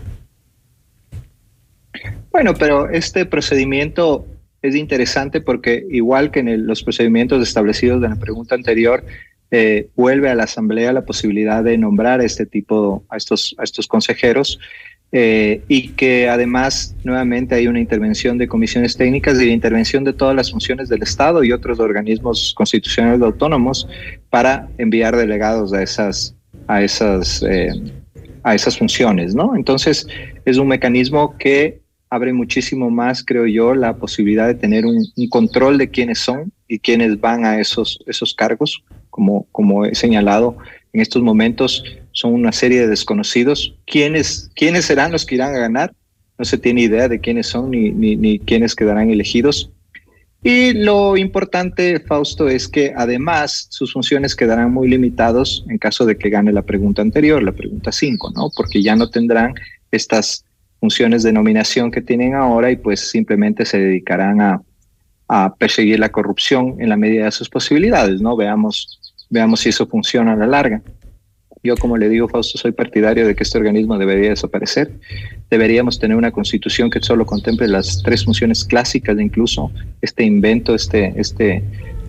[2.31, 4.25] Bueno, pero este procedimiento
[4.61, 9.03] es interesante porque igual que en los procedimientos establecidos en la pregunta anterior,
[9.51, 13.87] eh, vuelve a la Asamblea la posibilidad de nombrar este tipo, a estos, a estos
[13.87, 14.59] consejeros,
[15.13, 20.13] eh, y que además nuevamente hay una intervención de comisiones técnicas y la intervención de
[20.13, 23.89] todas las funciones del Estado y otros organismos constitucionales autónomos
[24.29, 26.33] para enviar delegados a esas,
[26.67, 27.73] a esas, eh,
[28.43, 29.53] a esas funciones, ¿no?
[29.53, 30.07] Entonces
[30.45, 35.77] es un mecanismo que abre muchísimo más, creo yo, la posibilidad de tener un, control
[35.77, 40.57] de quiénes son y quiénes van a esos, esos cargos, como, como he señalado
[40.93, 43.75] en estos momentos, son una serie de desconocidos.
[43.85, 45.93] ¿Quiénes, quiénes serán los que irán a ganar?
[46.37, 49.71] No se tiene idea de quiénes son ni, ni, quiénes quedarán elegidos.
[50.43, 56.17] Y lo importante, Fausto, es que además sus funciones quedarán muy limitados en caso de
[56.17, 58.49] que gane la pregunta anterior, la pregunta 5, ¿no?
[58.55, 59.53] Porque ya no tendrán
[59.91, 60.43] estas
[60.79, 64.61] funciones de nominación que tienen ahora y pues simplemente se dedicarán a,
[65.57, 68.35] perseguir la corrupción en la medida de sus posibilidades, ¿no?
[68.35, 68.99] Veamos,
[69.31, 70.83] veamos si eso funciona a la larga.
[71.63, 74.91] Yo, como le digo, Fausto, soy partidario de que este organismo debería desaparecer.
[75.49, 81.13] Deberíamos tener una constitución que solo contemple las tres funciones clásicas, incluso este invento, este,
[81.17, 81.63] este,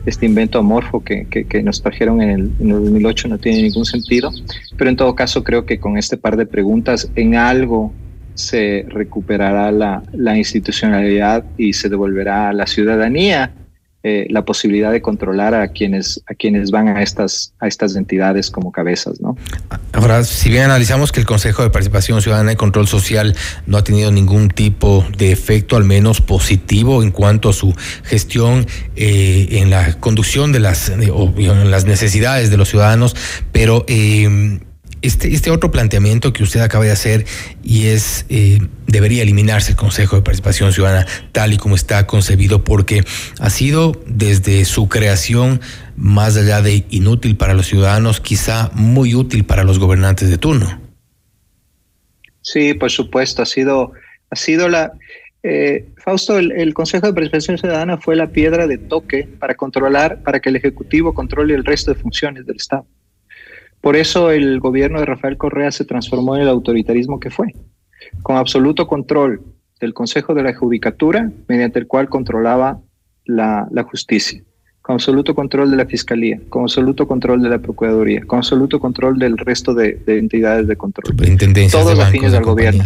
[0.07, 3.85] este invento amorfo que, que, nos trajeron en el, en el 2008 no tiene ningún
[3.85, 4.31] sentido.
[4.79, 7.93] Pero en todo caso, creo que con este par de preguntas, en algo
[8.35, 13.53] se recuperará la, la institucionalidad y se devolverá a la ciudadanía
[14.05, 18.51] eh, la posibilidad de controlar a quienes a quienes van a estas a estas entidades
[18.51, 19.37] como cabezas, ¿no?
[19.93, 23.37] Ahora, si bien analizamos que el Consejo de Participación Ciudadana y Control Social
[23.67, 28.67] no ha tenido ningún tipo de efecto, al menos positivo, en cuanto a su gestión
[28.97, 33.15] eh, en la conducción de las o en las necesidades de los ciudadanos,
[33.53, 34.59] pero eh,
[35.03, 37.27] este, este otro planteamiento que usted acaba de hacer
[37.63, 42.65] y es, eh, debería eliminarse el Consejo de Participación Ciudadana tal y como está concebido
[42.65, 43.05] porque
[43.41, 45.61] ha sido desde su creación
[45.97, 50.81] más allá de inútil para los ciudadanos, quizá muy útil para los gobernantes de turno.
[52.41, 53.93] Sí, por supuesto, ha sido,
[54.31, 54.93] ha sido la...
[55.45, 60.23] Eh, Fausto, el, el, Consejo de Participación Ciudadana fue la piedra de toque para controlar,
[60.23, 62.87] para que el Ejecutivo controle el resto de funciones del Estado.
[63.83, 67.49] Por eso el gobierno de Rafael Correa se transformó en el autoritarismo que fue,
[68.23, 69.43] con absoluto control
[69.81, 72.81] del Consejo de la Judicatura, mediante el cual controlaba
[73.25, 74.41] la, justicia,
[74.83, 79.19] con absoluto control de la Fiscalía, con absoluto control de la Procuraduría, con absoluto control
[79.19, 81.17] del resto de, entidades de control.
[81.69, 82.85] Todos afines al gobierno.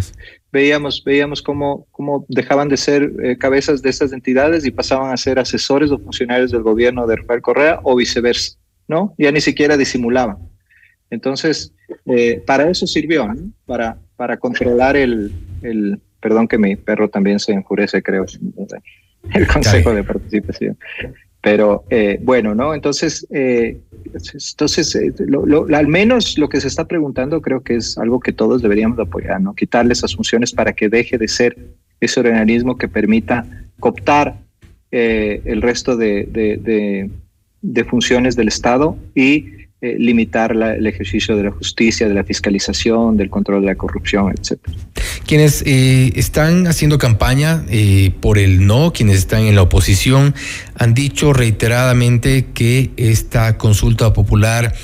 [0.51, 5.17] Veíamos, veíamos cómo, cómo dejaban de ser eh, cabezas de estas entidades y pasaban a
[5.19, 8.57] ser asesores o funcionarios del gobierno de Rafael Correa o viceversa,
[8.89, 9.15] ¿no?
[9.19, 10.39] Ya ni siquiera disimulaban.
[11.11, 11.73] Entonces,
[12.07, 13.27] eh, para eso sirvió,
[13.65, 18.25] para, para controlar el, el, perdón que mi perro también se enfurece, creo,
[19.35, 20.77] el Consejo de Participación.
[21.43, 22.75] Pero eh, bueno, ¿no?
[22.75, 23.79] Entonces, eh,
[24.33, 24.99] entonces
[25.73, 29.41] al menos lo que se está preguntando creo que es algo que todos deberíamos apoyar,
[29.41, 29.55] ¿no?
[29.55, 31.57] Quitarle esas funciones para que deje de ser
[32.01, 33.47] ese organismo que permita
[33.79, 34.39] cooptar
[34.91, 37.11] el resto de,
[37.63, 43.19] de funciones del Estado y eh, limitar el ejercicio de la justicia, de la fiscalización,
[43.19, 44.75] del control de la corrupción, etcétera.
[45.27, 50.35] Quienes eh, están haciendo campaña eh, por el no, quienes están en la oposición,
[50.77, 54.75] han dicho reiteradamente que esta consulta popular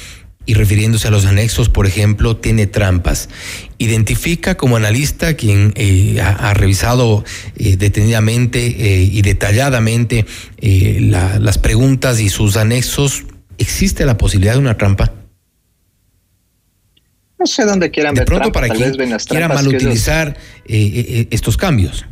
[0.44, 3.30] y refiriéndose a los anexos, por ejemplo, tiene trampas.
[3.78, 5.72] Identifica como analista quien
[6.20, 7.24] ha, revisado
[7.54, 10.26] detenidamente y detalladamente
[10.60, 13.24] las preguntas y sus anexos,
[13.58, 15.12] ¿Existe la posibilidad de una trampa?
[17.42, 18.92] No sé dónde quieran de pronto para quien
[19.28, 20.28] quiera mal utilizar
[20.64, 22.06] eh, eh, eh, estos cambios.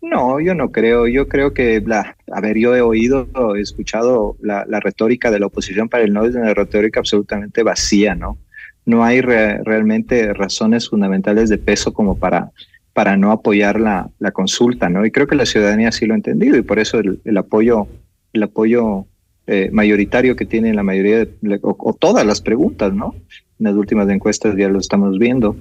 [0.00, 1.06] No, yo no creo.
[1.06, 5.46] Yo creo que, la, a ver, yo he oído, he escuchado la, retórica de la
[5.46, 8.38] oposición para el no es una retórica absolutamente vacía, ¿no?
[8.84, 12.50] No hay realmente razones fundamentales de peso como para,
[12.92, 15.06] para no apoyar la, la, consulta, ¿no?
[15.06, 17.86] Y creo que la ciudadanía sí lo ha entendido y por eso el, el apoyo,
[18.32, 19.06] el apoyo
[19.52, 21.28] eh, mayoritario que tiene la mayoría,
[21.60, 23.14] o, todas las preguntas, ¿no?
[23.60, 25.56] En las últimas encuestas ya lo estamos viendo.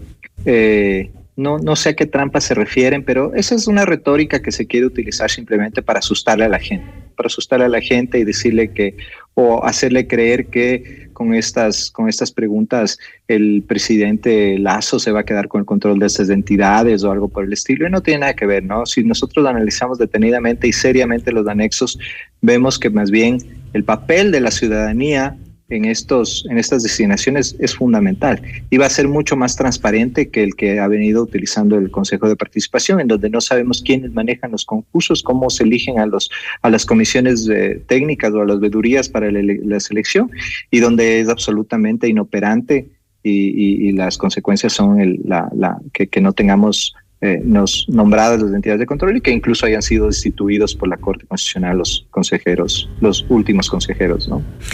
[0.46, 4.54] Eh, no, no sé a qué trampas se refieren, pero esa es una retórica que
[4.54, 8.24] se quiere utilizar simplemente para asustarle a la gente, para asustarle a la gente y
[8.24, 8.96] decirle que,
[9.34, 15.26] o hacerle creer que con estas, con estas preguntas el presidente Lazo se va a
[15.26, 17.86] quedar con el control de estas entidades o algo por el estilo.
[17.86, 18.86] Y no tiene nada que ver, ¿no?
[18.86, 22.00] Si nosotros analizamos detenidamente y seriamente los anexos,
[22.42, 25.38] vemos que más bien el papel de la ciudadanía
[25.72, 30.44] en, estos, en estas designaciones es fundamental y va a ser mucho más transparente que
[30.44, 34.52] el que ha venido utilizando el Consejo de Participación, en donde no sabemos quiénes manejan
[34.52, 36.30] los concursos, cómo se eligen a, los,
[36.62, 37.50] a las comisiones
[37.88, 40.30] técnicas o a las vedurías para la, selección
[40.70, 42.90] y donde es absolutamente inoperante
[43.24, 46.94] y, las consecuencias son el, la, que no tengamos
[47.24, 50.98] eh, nos nombradas las entidades de control y que incluso hayan sido destituidos por la
[50.98, 54.28] Corte Constitucional los consejeros, los últimos consejeros.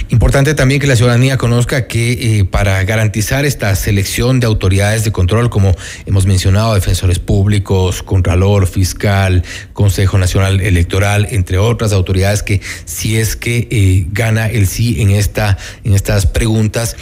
[0.09, 5.11] Importante también que la ciudadanía conozca que eh, para garantizar esta selección de autoridades de
[5.11, 5.73] control, como
[6.05, 9.43] hemos mencionado, defensores públicos, contralor, fiscal,
[9.73, 15.11] Consejo Nacional Electoral, entre otras autoridades que si es que eh, gana el sí en,
[15.11, 16.95] esta, en estas preguntas,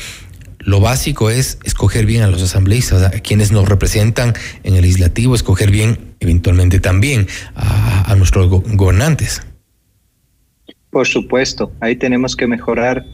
[0.66, 5.36] lo básico es escoger bien a los asambleístas, a quienes nos representan en el legislativo,
[5.36, 9.42] escoger bien eventualmente también a, nuestros gobernantes.
[10.90, 13.06] Por supuesto, ahí tenemos que mejorar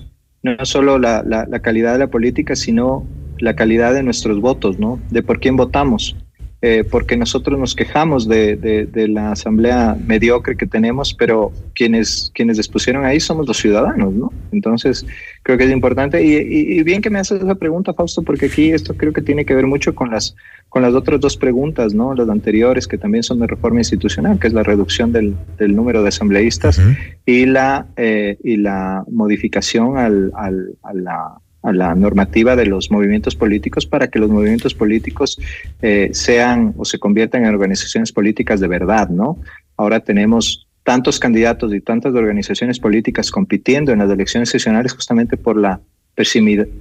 [0.44, 3.06] no solo la, la, calidad de la política, sino
[3.40, 5.00] la calidad de nuestros votos, ¿no?
[5.10, 6.16] De por quién votamos.
[6.64, 12.60] Eh, porque nosotros nos quejamos de, de, la asamblea mediocre que tenemos, pero quienes, quienes
[12.60, 14.32] expusieron ahí somos los ciudadanos, ¿no?
[14.52, 15.04] Entonces,
[15.42, 16.24] creo que es importante.
[16.24, 19.44] Y, y, bien que me haces esa pregunta, Fausto, porque aquí esto creo que tiene
[19.44, 20.36] que ver mucho con las,
[20.70, 22.14] con las otras dos preguntas, ¿no?
[22.14, 26.04] Las anteriores, que también son de reforma institucional, que es la reducción del, del número
[26.04, 26.80] de asambleístas
[27.26, 32.92] y, la, eh, y la modificación al, al, a la a la normativa de los
[32.92, 35.40] movimientos políticos para que los movimientos políticos
[35.82, 39.38] eh, sean o se conviertan en organizaciones políticas de verdad, ¿no?
[39.78, 45.58] Ahora tenemos tantos candidatos y tantas organizaciones políticas compitiendo en las elecciones seccionales justamente por
[45.58, 45.80] la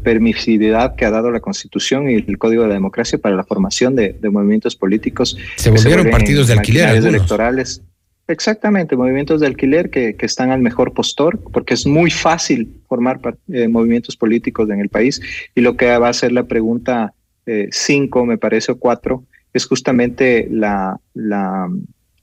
[0.03, 3.95] permisividad que ha dado la Constitución y el Código de la Democracia para la formación
[3.95, 5.37] de, movimientos políticos.
[5.57, 6.97] Se volvieron partidos de alquiler.
[6.97, 7.83] electorales.
[8.31, 13.21] Exactamente, movimientos de alquiler que, que, están al mejor postor, porque es muy fácil formar
[13.53, 15.21] eh, movimientos políticos en el país.
[15.55, 17.13] Y lo que va a ser la pregunta
[17.45, 21.69] 5, eh, me parece, o 4, es justamente la, la,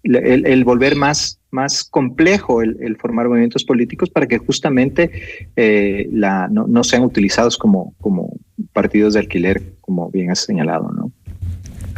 [0.04, 5.12] el, volver más, más complejo el, formar movimientos políticos para que justamente
[5.58, 8.32] eh, la, no, no sean utilizados como, como
[8.72, 11.12] partidos de alquiler, como bien has señalado, ¿no?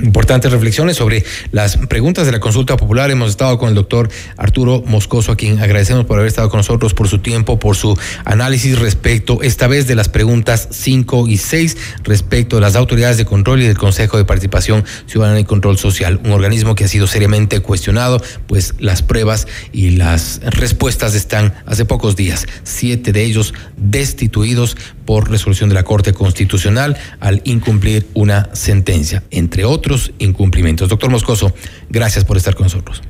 [0.01, 3.11] Importantes reflexiones sobre las preguntas de la consulta popular.
[3.11, 6.93] Hemos estado con el doctor Arturo Moscoso, a quien agradecemos por haber estado con nosotros,
[6.93, 11.77] por su tiempo, por su análisis respecto, esta vez, de las preguntas 5 y 6,
[12.03, 16.19] respecto de las autoridades de control y del Consejo de Participación Ciudadana y Control Social,
[16.23, 21.85] un organismo que ha sido seriamente cuestionado, pues las pruebas y las respuestas están hace
[21.85, 24.77] pocos días, siete de ellos destituidos
[25.09, 30.87] por resolución de la Corte Constitucional al incumplir una sentencia, entre otros incumplimientos.
[30.87, 31.51] Doctor Moscoso,
[31.89, 33.01] gracias por estar con nosotros.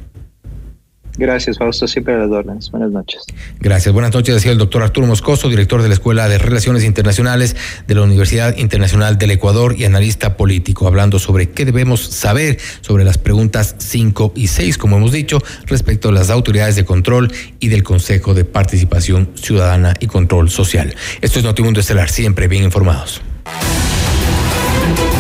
[1.19, 1.85] Gracias, Fausto.
[1.85, 2.71] Siempre a las órdenes.
[2.71, 3.23] Buenas noches.
[3.59, 3.93] Gracias.
[3.93, 7.57] Buenas noches, decía el doctor Arturo Moscoso, director de la Escuela de Relaciones Internacionales
[7.87, 13.03] de la Universidad Internacional del Ecuador y analista político, hablando sobre qué debemos saber sobre
[13.03, 17.67] las preguntas 5 y 6, como hemos dicho, respecto a las autoridades de control y
[17.67, 20.95] del Consejo de Participación Ciudadana y Control Social.
[21.19, 23.21] Esto es Notimundo Estelar, siempre bien informados.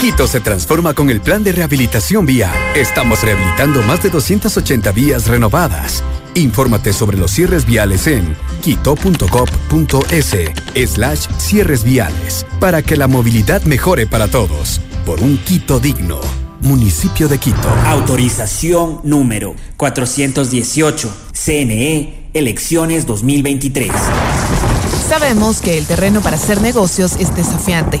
[0.00, 2.50] Quito se transforma con el plan de rehabilitación vial.
[2.74, 6.02] Estamos rehabilitando más de 280 vías renovadas.
[6.34, 10.36] Infórmate sobre los cierres viales en quito.gov.es
[10.90, 14.80] slash cierres viales para que la movilidad mejore para todos.
[15.06, 16.20] Por un Quito digno.
[16.62, 17.68] Municipio de Quito.
[17.86, 21.14] Autorización número 418.
[21.32, 23.90] CNE, elecciones 2023.
[25.08, 28.00] Sabemos que el terreno para hacer negocios es desafiante.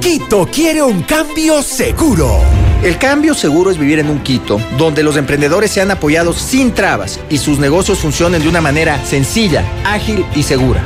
[0.00, 2.40] Quito quiere un cambio seguro.
[2.82, 7.20] El cambio seguro es vivir en un Quito donde los emprendedores sean apoyados sin trabas
[7.30, 10.82] y sus negocios funcionen de una manera sencilla, ágil y segura.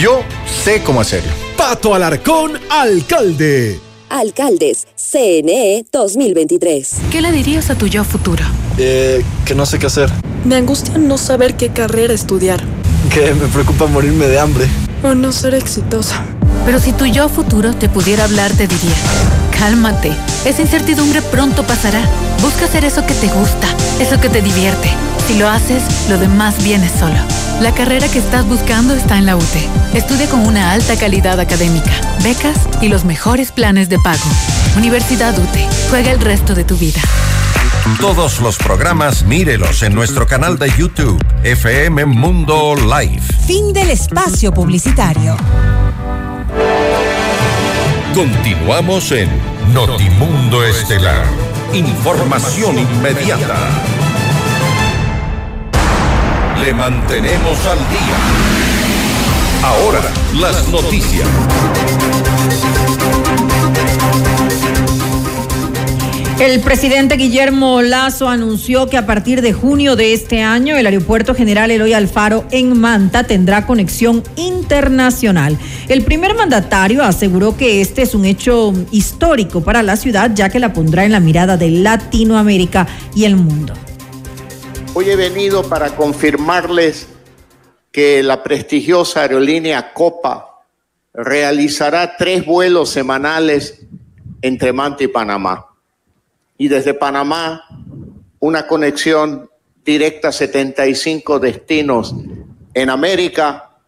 [0.00, 0.22] Yo
[0.64, 1.30] sé cómo hacerlo.
[1.56, 3.78] Pato Alarcón, alcalde.
[4.08, 6.96] Alcaldes, CNE 2023.
[7.12, 8.44] ¿Qué le dirías a tu yo futuro?
[8.78, 10.10] Eh, que no sé qué hacer.
[10.44, 12.60] Me angustia no saber qué carrera estudiar.
[13.12, 14.66] Que me preocupa morirme de hambre.
[15.04, 16.24] O no ser exitosa.
[16.64, 18.94] Pero si tu yo futuro te pudiera hablar, te diría,
[19.58, 20.12] cálmate,
[20.44, 22.00] esa incertidumbre pronto pasará.
[22.42, 23.66] Busca hacer eso que te gusta,
[24.00, 24.90] eso que te divierte.
[25.26, 27.16] Si lo haces, lo demás viene solo.
[27.60, 29.68] La carrera que estás buscando está en la UTE.
[29.94, 31.90] Estudia con una alta calidad académica,
[32.22, 34.24] becas y los mejores planes de pago.
[34.76, 35.68] Universidad UTE.
[35.90, 37.00] Juega el resto de tu vida.
[38.00, 43.22] Todos los programas mírelos en nuestro canal de YouTube, FM Mundo Live.
[43.46, 45.36] Fin del espacio publicitario.
[48.14, 49.28] Continuamos en
[49.72, 51.24] Notimundo Estelar.
[51.72, 53.56] Información inmediata.
[56.64, 58.16] Le mantenemos al día.
[59.62, 60.00] Ahora,
[60.34, 61.28] las noticias.
[66.40, 71.34] El presidente Guillermo Lazo anunció que a partir de junio de este año el Aeropuerto
[71.34, 75.58] General Eloy Alfaro en Manta tendrá conexión internacional.
[75.88, 80.58] El primer mandatario aseguró que este es un hecho histórico para la ciudad ya que
[80.58, 83.74] la pondrá en la mirada de Latinoamérica y el mundo.
[84.94, 87.06] Hoy he venido para confirmarles
[87.92, 90.62] que la prestigiosa aerolínea Copa
[91.12, 93.82] realizará tres vuelos semanales
[94.40, 95.66] entre Manta y Panamá
[96.60, 97.64] y desde Panamá
[98.38, 99.48] una conexión
[99.82, 102.14] directa a 75 destinos
[102.74, 103.78] en América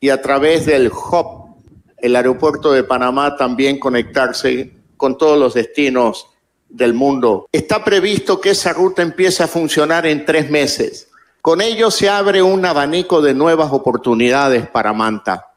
[0.00, 1.56] y a través del hub,
[1.98, 6.26] el aeropuerto de Panamá, también conectarse con todos los destinos
[6.70, 7.50] del mundo.
[7.52, 11.10] Está previsto que esa ruta empiece a funcionar en tres meses.
[11.42, 15.48] Con ello se abre un abanico de nuevas oportunidades para Manta,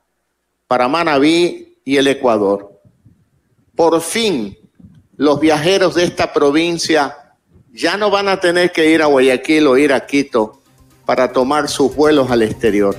[0.68, 2.82] para Manabí y el Ecuador.
[3.78, 4.58] Por fin,
[5.18, 7.18] los viajeros de esta provincia
[7.72, 10.62] ya no van a tener que ir a Guayaquil o ir a Quito
[11.06, 12.96] para tomar sus vuelos al exterior.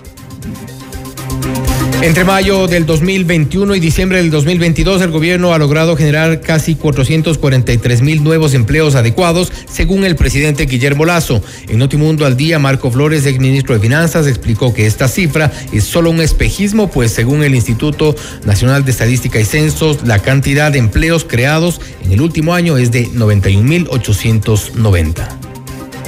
[2.02, 8.02] Entre mayo del 2021 y diciembre del 2022, el gobierno ha logrado generar casi 443
[8.02, 11.42] mil nuevos empleos adecuados, según el presidente Guillermo Lazo.
[11.68, 15.84] En Notimundo al día, Marco Flores, ex ministro de Finanzas, explicó que esta cifra es
[15.84, 20.78] solo un espejismo, pues según el Instituto Nacional de Estadística y Censos, la cantidad de
[20.78, 25.28] empleos creados en el último año es de 91 mil 890.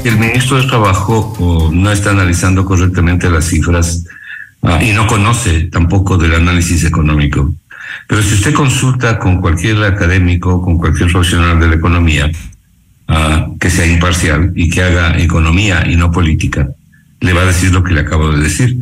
[0.05, 4.05] El ministro de Trabajo no está analizando correctamente las cifras
[4.69, 7.55] Ah, y no conoce tampoco del análisis económico.
[8.07, 12.31] Pero si usted consulta con cualquier académico, con cualquier profesional de la economía,
[13.09, 16.69] ah, que sea imparcial y que haga economía y no política,
[17.21, 18.77] le va a decir lo que le acabo de decir.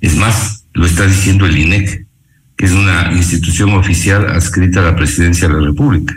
[0.00, 2.06] Es más, lo está diciendo el INEC,
[2.56, 6.16] que es una institución oficial adscrita a la presidencia de la República.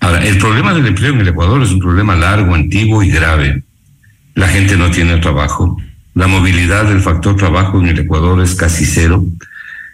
[0.00, 3.62] Ahora, el problema del empleo en el Ecuador es un problema largo, antiguo y grave.
[4.34, 5.76] La gente no tiene trabajo,
[6.14, 9.24] la movilidad del factor trabajo en el Ecuador es casi cero.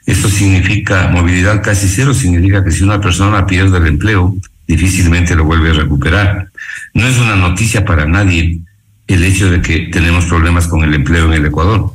[0.07, 4.35] Esto significa, movilidad casi cero significa que si una persona pierde el empleo,
[4.66, 6.49] difícilmente lo vuelve a recuperar.
[6.95, 8.61] No es una noticia para nadie
[9.07, 11.93] el hecho de que tenemos problemas con el empleo en el Ecuador.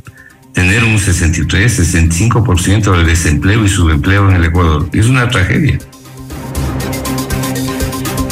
[0.53, 5.79] Tener un 63, 65% de desempleo y subempleo en el Ecuador es una tragedia.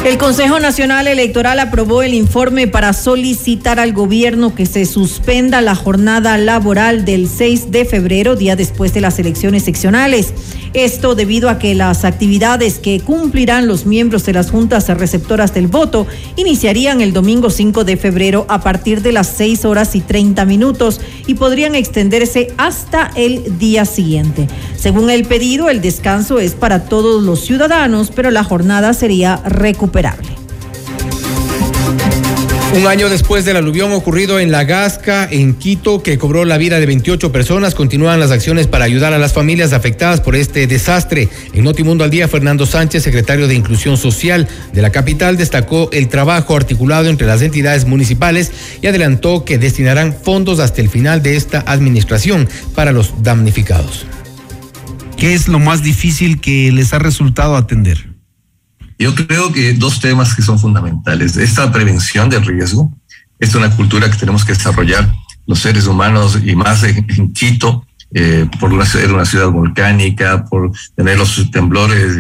[0.03, 5.75] El Consejo Nacional Electoral aprobó el informe para solicitar al gobierno que se suspenda la
[5.75, 10.33] jornada laboral del 6 de febrero, día después de las elecciones seccionales.
[10.73, 15.67] Esto debido a que las actividades que cumplirán los miembros de las juntas receptoras del
[15.67, 20.45] voto iniciarían el domingo 5 de febrero a partir de las 6 horas y 30
[20.45, 24.47] minutos y podrían extenderse hasta el día siguiente.
[24.81, 30.29] Según el pedido, el descanso es para todos los ciudadanos, pero la jornada sería recuperable.
[32.75, 36.79] Un año después del aluvión ocurrido en La Gasca, en Quito, que cobró la vida
[36.79, 41.29] de 28 personas, continúan las acciones para ayudar a las familias afectadas por este desastre.
[41.53, 46.07] En Notimundo al Día, Fernando Sánchez, secretario de Inclusión Social de la capital, destacó el
[46.07, 48.51] trabajo articulado entre las entidades municipales
[48.81, 54.07] y adelantó que destinarán fondos hasta el final de esta administración para los damnificados.
[55.21, 58.11] ¿Qué es lo más difícil que les ha resultado atender?
[58.97, 61.37] Yo creo que dos temas que son fundamentales.
[61.37, 62.91] Esta prevención del riesgo
[63.37, 65.13] es una cultura que tenemos que desarrollar
[65.45, 71.19] los seres humanos y más en, Quito, eh, por ser una ciudad volcánica, por tener
[71.19, 72.17] los temblores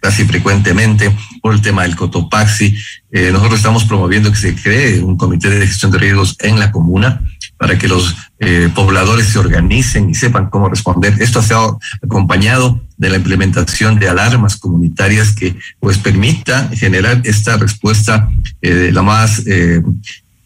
[0.00, 2.76] casi frecuentemente, por el tema del Cotopaxi.
[3.12, 6.72] Eh, nosotros estamos promoviendo que se cree un comité de gestión de riesgos en la
[6.72, 7.22] comuna
[7.58, 11.14] para que los eh, pobladores se organicen y sepan cómo responder.
[11.20, 11.66] Esto se ha
[12.02, 18.30] acompañado de la implementación de alarmas comunitarias que pues permita generar esta respuesta
[18.62, 19.82] eh, la más eh,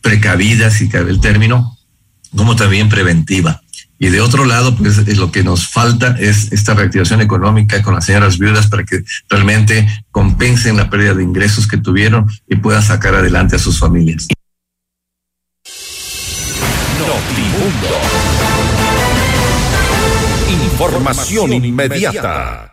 [0.00, 1.76] precavida, si cabe el término,
[2.34, 3.60] como también preventiva.
[3.98, 8.06] Y de otro lado, pues lo que nos falta es esta reactivación económica con las
[8.06, 13.14] señoras viudas para que realmente compensen la pérdida de ingresos que tuvieron y puedan sacar
[13.14, 14.26] adelante a sus familias.
[20.50, 22.72] Información inmediata.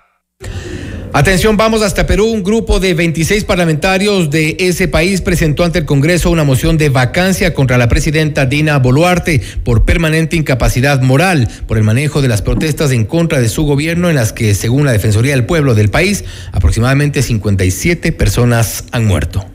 [1.12, 2.28] Atención, vamos hasta Perú.
[2.28, 6.90] Un grupo de 26 parlamentarios de ese país presentó ante el Congreso una moción de
[6.90, 12.44] vacancia contra la presidenta Dina Boluarte por permanente incapacidad moral por el manejo de las
[12.44, 15.90] protestas en contra de su gobierno en las que, según la Defensoría del Pueblo del
[15.90, 19.46] país, aproximadamente 57 personas han muerto.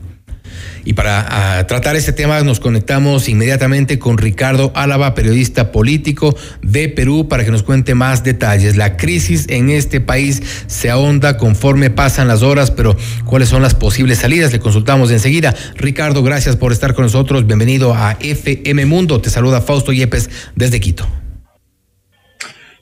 [0.85, 6.89] Y para uh, tratar este tema nos conectamos inmediatamente con Ricardo Álava, periodista político de
[6.89, 8.77] Perú, para que nos cuente más detalles.
[8.77, 13.73] La crisis en este país se ahonda conforme pasan las horas, pero ¿cuáles son las
[13.73, 14.53] posibles salidas?
[14.53, 15.55] Le consultamos enseguida.
[15.75, 17.47] Ricardo, gracias por estar con nosotros.
[17.47, 19.19] Bienvenido a FM Mundo.
[19.19, 21.07] Te saluda Fausto Yepes desde Quito.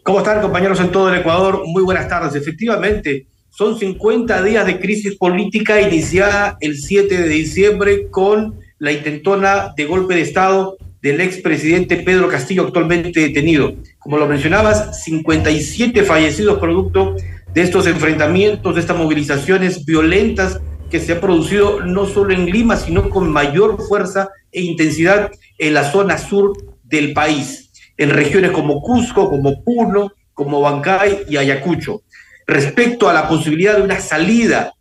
[0.03, 1.63] ¿Cómo están compañeros en todo el Ecuador?
[1.65, 2.35] Muy buenas tardes.
[2.35, 9.73] Efectivamente, son 50 días de crisis política iniciada el 7 de diciembre con la intentona
[9.77, 13.75] de golpe de Estado del expresidente Pedro Castillo, actualmente detenido.
[13.99, 17.15] Como lo mencionabas, 57 fallecidos producto
[17.53, 22.75] de estos enfrentamientos, de estas movilizaciones violentas que se ha producido no solo en Lima,
[22.75, 25.29] sino con mayor fuerza e intensidad
[25.59, 31.37] en la zona sur del país, en regiones como Cusco, como Puno, como Bancay y
[31.37, 32.01] Ayacucho
[32.47, 34.73] respecto a la posibilidad de una salida.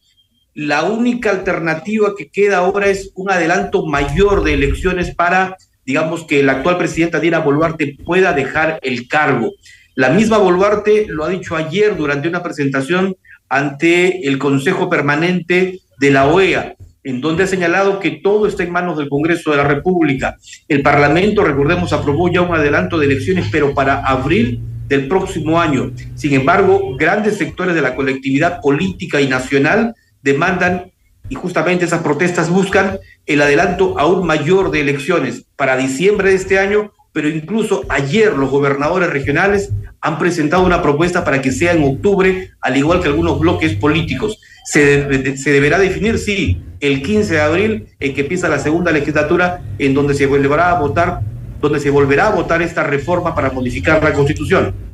[0.55, 5.57] La única alternativa que queda ahora es un adelanto mayor de elecciones para,
[5.87, 9.51] digamos, que la actual presidenta Dina Boluarte pueda dejar el cargo.
[9.95, 13.17] La misma Boluarte lo ha dicho ayer durante una presentación
[13.49, 18.73] ante el Consejo Permanente de la OEA, en donde ha señalado que todo está en
[18.73, 20.37] manos del Congreso de la República.
[20.69, 25.93] El Parlamento, recordemos, aprobó ya un adelanto de elecciones, pero para abril del próximo año.
[26.14, 30.93] Sin embargo, grandes sectores de la colectividad política y nacional demandan,
[31.28, 36.59] y justamente esas protestas buscan el adelanto aún mayor de elecciones para diciembre de este
[36.59, 39.70] año, pero incluso ayer los gobernadores regionales
[40.01, 44.39] han presentado una propuesta para que sea en octubre, al igual que algunos bloques políticos.
[44.64, 49.62] Se, se, deberá definir, sí, el 15 de abril, en que empieza la segunda legislatura,
[49.78, 51.20] en donde se volverá a votar
[51.63, 54.91] donde se volverá a votar esta reforma para modificar la Constitución.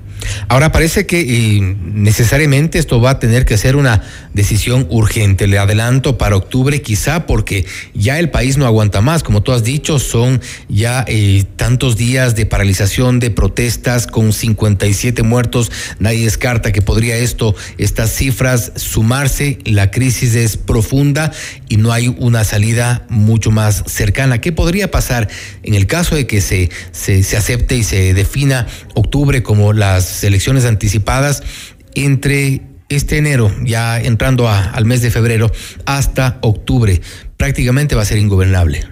[0.49, 4.03] Ahora parece que necesariamente esto va a tener que ser una
[4.33, 5.47] decisión urgente.
[5.47, 9.23] Le adelanto para octubre quizá porque ya el país no aguanta más.
[9.23, 15.23] Como tú has dicho, son ya eh, tantos días de paralización, de protestas con 57
[15.23, 15.71] muertos.
[15.99, 19.59] Nadie descarta que podría esto, estas cifras sumarse.
[19.64, 21.33] La crisis es profunda
[21.69, 24.41] y no hay una salida mucho más cercana.
[24.41, 25.29] ¿Qué podría pasar
[25.62, 30.18] en el caso de que se, se, se acepte y se defina octubre como las
[30.25, 31.43] elecciones anticipadas
[31.95, 35.51] entre este enero, ya entrando al mes de febrero,
[35.85, 37.01] hasta octubre.
[37.37, 38.87] Prácticamente va a ser ingobernable.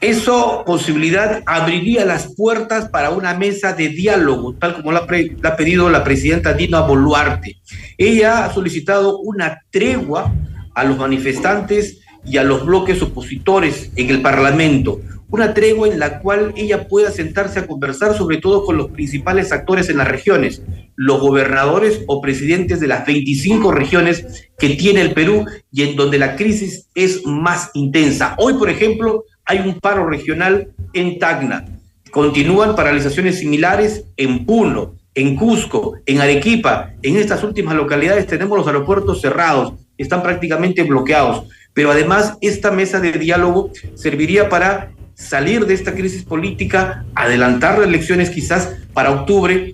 [0.00, 5.06] Eso posibilidad abriría las puertas para una mesa de diálogo, tal como la,
[5.40, 7.58] la ha pedido la presidenta Dina Boluarte.
[7.96, 10.34] Ella ha solicitado una tregua
[10.74, 15.00] a los manifestantes y a los bloques opositores en el Parlamento
[15.32, 19.50] una tregua en la cual ella pueda sentarse a conversar sobre todo con los principales
[19.50, 20.62] actores en las regiones,
[20.94, 26.18] los gobernadores o presidentes de las 25 regiones que tiene el Perú y en donde
[26.18, 28.34] la crisis es más intensa.
[28.36, 31.64] Hoy, por ejemplo, hay un paro regional en Tacna.
[32.10, 36.90] Continúan paralizaciones similares en Puno, en Cusco, en Arequipa.
[37.00, 41.46] En estas últimas localidades tenemos los aeropuertos cerrados, están prácticamente bloqueados.
[41.72, 44.92] Pero además esta mesa de diálogo serviría para
[45.22, 49.72] salir de esta crisis política, adelantar las elecciones quizás para octubre,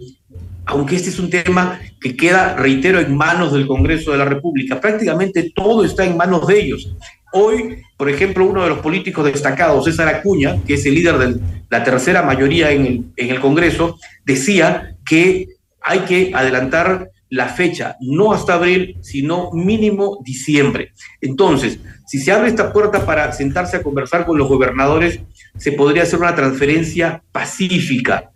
[0.67, 4.81] aunque este es un tema que queda, reitero, en manos del Congreso de la República.
[4.81, 6.95] Prácticamente todo está en manos de ellos.
[7.33, 11.41] Hoy, por ejemplo, uno de los políticos destacados, César Acuña, que es el líder de
[11.71, 15.49] la tercera mayoría en el, en el Congreso, decía que
[15.81, 20.93] hay que adelantar la fecha, no hasta abril, sino mínimo diciembre.
[21.21, 25.21] Entonces, si se abre esta puerta para sentarse a conversar con los gobernadores,
[25.59, 28.31] se podría hacer una transferencia pacífica,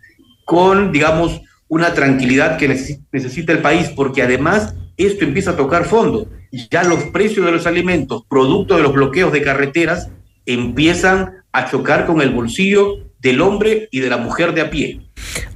[0.45, 2.67] con, digamos, una tranquilidad que
[3.11, 6.27] necesita el país, porque además esto empieza a tocar fondo.
[6.69, 10.09] Ya los precios de los alimentos, producto de los bloqueos de carreteras,
[10.45, 15.01] empiezan a chocar con el bolsillo del hombre y de la mujer de a pie.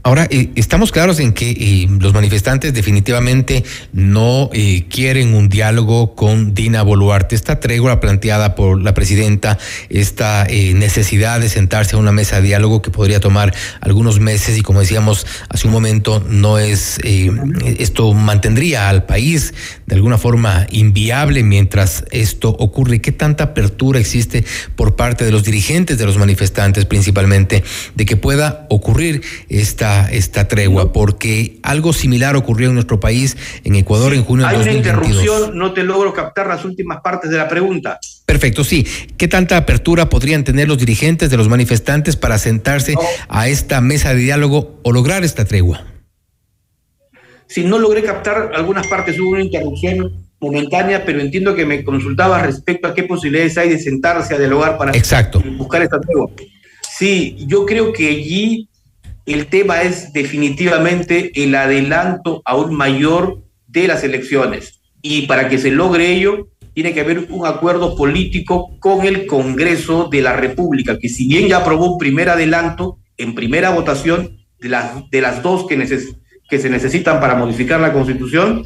[0.03, 6.15] Ahora, eh, estamos claros en que eh, los manifestantes definitivamente no eh, quieren un diálogo
[6.15, 7.36] con Dina Boluarte.
[7.36, 9.57] Esta tregua planteada por la presidenta,
[9.89, 14.61] esta necesidad de sentarse a una mesa de diálogo que podría tomar algunos meses y
[14.61, 19.53] como decíamos hace un momento, no es, esto mantendría al país
[19.86, 23.01] de alguna forma inviable mientras esto ocurre.
[23.01, 27.63] ¿Qué tanta apertura existe por parte de los dirigentes de los manifestantes principalmente
[27.95, 29.21] de que pueda ocurrir
[29.68, 34.53] esta, esta tregua, porque algo similar ocurrió en nuestro país, en Ecuador, en junio de
[34.53, 34.65] 2022.
[34.65, 37.99] Hay una interrupción, no te logro captar las últimas partes de la pregunta.
[38.26, 38.86] Perfecto, sí.
[39.18, 42.95] ¿Qué tanta apertura podrían tener los dirigentes de los manifestantes para sentarse
[43.30, 45.86] a esta mesa de diálogo o lograr esta tregua?
[47.47, 52.41] Si no logré captar algunas partes, hubo una interrupción momentánea, pero entiendo que me consultaba
[52.41, 55.41] respecto a qué posibilidades hay de sentarse a dialogar para Exacto.
[55.57, 56.30] buscar esta tregua.
[56.97, 58.70] Sí, yo creo que allí
[59.28, 64.80] el tema es definitivamente el adelanto aún mayor de las elecciones.
[65.01, 70.07] Y para que se logre ello, tiene que haber un acuerdo político con el Congreso
[70.09, 74.69] de la República, que si bien ya aprobó un primer adelanto en primera votación de
[74.69, 75.78] las, de las dos que,
[76.49, 78.65] que se necesitan para modificar la Constitución,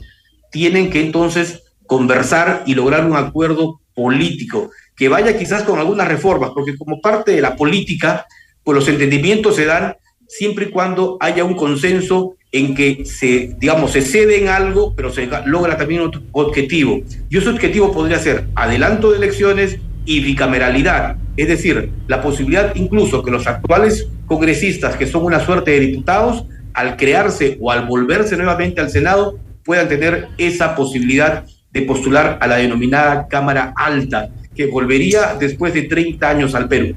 [0.51, 6.51] tienen que entonces conversar y lograr un acuerdo político que vaya quizás con algunas reformas,
[6.53, 8.27] porque como parte de la política,
[8.63, 9.95] pues los entendimientos se dan
[10.31, 15.11] siempre y cuando haya un consenso en que se, digamos, se cede en algo, pero
[15.11, 17.01] se logra también otro objetivo.
[17.29, 23.23] Y ese objetivo podría ser adelanto de elecciones y bicameralidad, es decir, la posibilidad incluso
[23.23, 28.37] que los actuales congresistas, que son una suerte de diputados, al crearse o al volverse
[28.37, 34.67] nuevamente al Senado, puedan tener esa posibilidad de postular a la denominada Cámara Alta, que
[34.67, 36.95] volvería después de 30 años al Perú.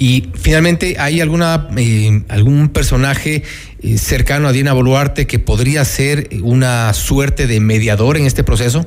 [0.00, 3.42] Y finalmente, ¿hay alguna eh, algún personaje
[3.82, 8.86] eh, cercano a Dina Boluarte que podría ser una suerte de mediador en este proceso?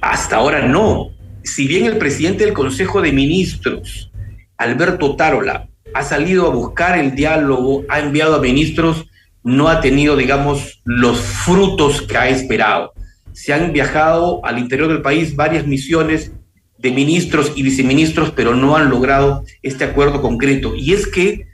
[0.00, 1.10] Hasta ahora no.
[1.44, 4.10] Si bien el presidente del Consejo de Ministros,
[4.56, 9.06] Alberto Tarola, ha salido a buscar el diálogo, ha enviado a ministros,
[9.44, 12.92] no ha tenido, digamos, los frutos que ha esperado.
[13.32, 16.32] Se han viajado al interior del país varias misiones
[16.78, 20.74] de ministros y viceministros, pero no han logrado este acuerdo concreto.
[20.76, 21.46] Y es que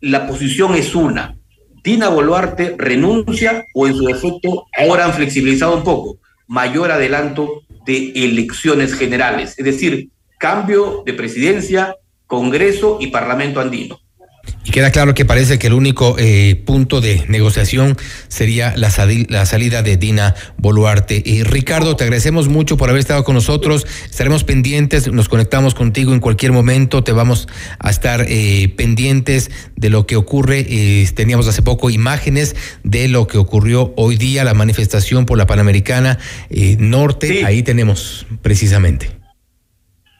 [0.00, 1.36] la posición es una.
[1.82, 8.12] Dina Boluarte renuncia o en su defecto ahora han flexibilizado un poco, mayor adelanto de
[8.14, 11.96] elecciones generales, es decir, cambio de presidencia,
[12.26, 13.98] Congreso y Parlamento andino.
[14.64, 17.96] Y queda claro que parece que el único eh, punto de negociación
[18.28, 18.92] sería la,
[19.28, 21.22] la, salida de Dina Boluarte.
[21.24, 23.86] Y Ricardo, te agradecemos mucho por haber estado con nosotros.
[24.04, 27.02] Estaremos pendientes, nos conectamos contigo en cualquier momento.
[27.02, 27.48] Te vamos
[27.78, 30.66] a estar eh, pendientes de lo que ocurre.
[30.68, 32.54] Eh, teníamos hace poco imágenes
[32.84, 36.18] de lo que ocurrió hoy día, la manifestación por la Panamericana
[36.78, 37.46] Norte.
[37.46, 39.19] Ahí tenemos precisamente.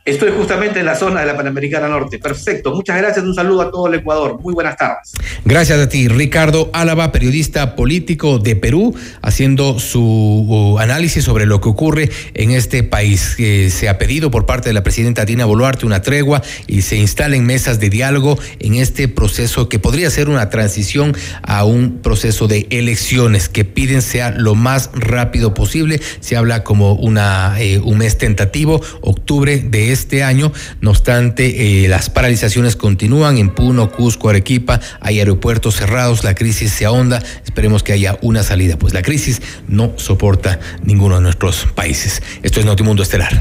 [0.03, 2.19] Estoy justamente en la zona de la Panamericana Norte.
[2.19, 2.75] Perfecto.
[2.75, 3.23] Muchas gracias.
[3.25, 4.41] Un saludo a todo el Ecuador.
[4.41, 5.13] Muy buenas tardes.
[5.45, 11.61] Gracias a ti, Ricardo Álava, periodista político de Perú, haciendo su uh, análisis sobre lo
[11.61, 13.37] que ocurre en este país.
[13.37, 17.45] se ha pedido por parte de la presidenta Dina Boluarte una tregua y se instalen
[17.45, 22.67] mesas de diálogo en este proceso que podría ser una transición a un proceso de
[22.71, 26.01] elecciones que piden sea lo más rápido posible.
[26.21, 30.53] Se habla como una, eh, un mes tentativo, octubre de este año.
[30.81, 36.73] No obstante, eh, las paralizaciones continúan en Puno, Cusco, Arequipa, hay aeropuertos cerrados, la crisis
[36.73, 41.67] se ahonda, esperemos que haya una salida, pues la crisis no soporta ninguno de nuestros
[41.75, 42.23] países.
[42.43, 43.33] Esto es Notimundo Estelar.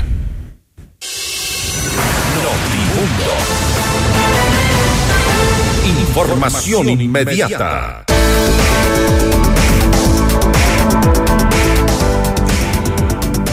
[2.44, 3.30] Notimundo.
[6.02, 8.06] Información inmediata.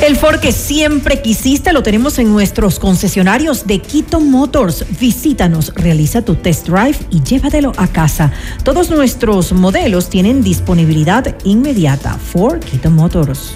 [0.02, 4.84] El Ford que siempre quisiste lo tenemos en nuestros concesionarios de Quito Motors.
[5.00, 8.30] Visítanos, realiza tu test drive y llévatelo a casa.
[8.62, 12.18] Todos nuestros modelos tienen disponibilidad inmediata.
[12.18, 13.54] Ford Quito Motors.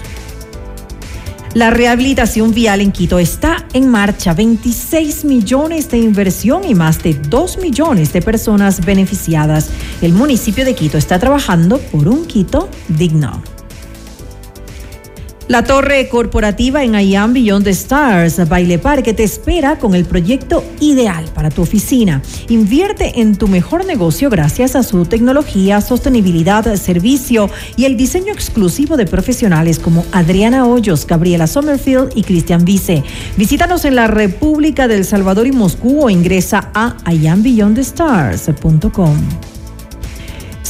[1.53, 4.33] La rehabilitación vial en Quito está en marcha.
[4.33, 9.69] 26 millones de inversión y más de 2 millones de personas beneficiadas.
[10.01, 13.43] El municipio de Quito está trabajando por un Quito digno.
[15.51, 20.63] La torre corporativa en IAM Beyond the Stars, Baile Parque, te espera con el proyecto
[20.79, 22.21] ideal para tu oficina.
[22.47, 28.95] Invierte en tu mejor negocio gracias a su tecnología, sostenibilidad, servicio y el diseño exclusivo
[28.95, 33.03] de profesionales como Adriana Hoyos, Gabriela Sommerfield y Cristian Vice.
[33.35, 39.50] Visítanos en la República del Salvador y Moscú o ingresa a iambeyondthestars.com.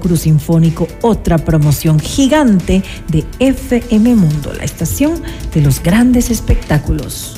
[0.00, 5.22] Cruz Sinfónico, otra promoción gigante de FM Mundo, la estación
[5.54, 7.36] de los grandes espectáculos.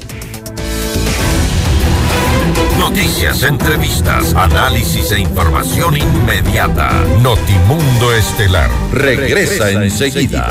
[2.78, 6.92] Noticias, entrevistas, análisis e información inmediata.
[7.22, 10.50] Notimundo Estelar regresa, enseguida.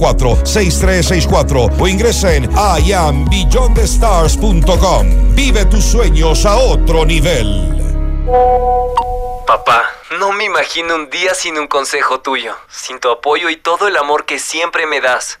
[0.01, 5.35] 6364 o ingresa en iambeyondthestars.com.
[5.35, 7.77] Vive tus sueños a otro nivel.
[9.45, 9.83] Papá,
[10.19, 13.97] no me imagino un día sin un consejo tuyo, sin tu apoyo y todo el
[13.97, 15.40] amor que siempre me das.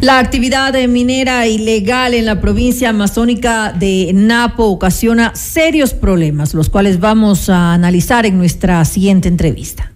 [0.00, 7.00] La actividad minera ilegal en la provincia amazónica de Napo ocasiona serios problemas, los cuales
[7.00, 9.92] vamos a analizar en nuestra siguiente entrevista.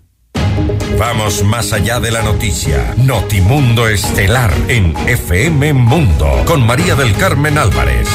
[0.98, 2.94] Vamos más allá de la noticia.
[2.96, 8.08] Notimundo Estelar en FM Mundo con María del Carmen Álvarez.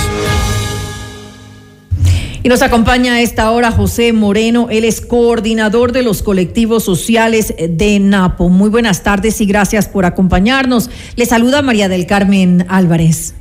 [2.43, 7.53] Y nos acompaña a esta hora José Moreno, él es coordinador de los colectivos sociales
[7.57, 8.49] de Napo.
[8.49, 10.89] Muy buenas tardes y gracias por acompañarnos.
[11.15, 13.35] Le saluda María del Carmen Álvarez.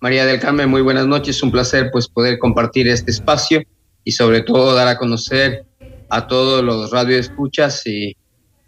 [0.00, 1.42] María del Carmen, muy buenas noches.
[1.42, 3.62] Un placer pues poder compartir este espacio
[4.04, 5.64] y sobre todo dar a conocer
[6.10, 8.16] a todos los radioescuchas y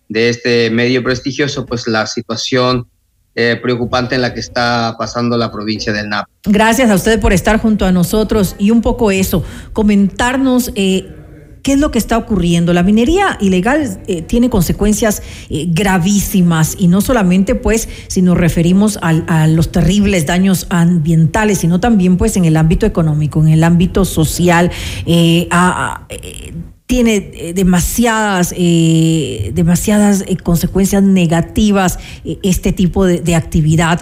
[0.09, 2.89] de este medio prestigioso pues la situación
[3.39, 6.30] eh, preocupante en la que está pasando la provincia del Napo.
[6.45, 11.07] Gracias a usted por estar junto a nosotros y un poco eso, comentarnos eh,
[11.62, 12.72] qué es lo que está ocurriendo.
[12.72, 19.47] La minería ilegal eh, tiene consecuencias gravísimas y no solamente pues si nos referimos a
[19.49, 24.70] los terribles daños ambientales, sino también pues en el ámbito económico, en el ámbito social.
[25.51, 26.55] A, eh,
[26.87, 34.01] tiene eh, demasiadas, eh, demasiadas eh, consecuencias negativas eh, este tipo de, de actividad.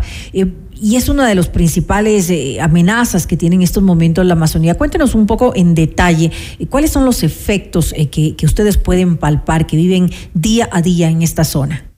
[0.77, 2.31] Y es una de las principales
[2.61, 4.75] amenazas que tiene en estos momentos la Amazonía.
[4.75, 6.31] Cuéntenos un poco en detalle
[6.69, 11.23] cuáles son los efectos que, que ustedes pueden palpar, que viven día a día en
[11.23, 11.91] esta zona.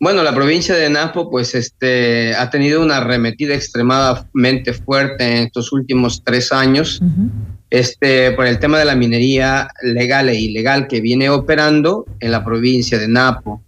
[0.00, 5.72] Bueno, la provincia de Napo pues este, ha tenido una arremetida extremadamente fuerte en estos
[5.72, 7.02] últimos tres años
[7.72, 12.44] este, por el tema de la minería legal e ilegal que viene operando en la
[12.44, 13.62] provincia de Napo.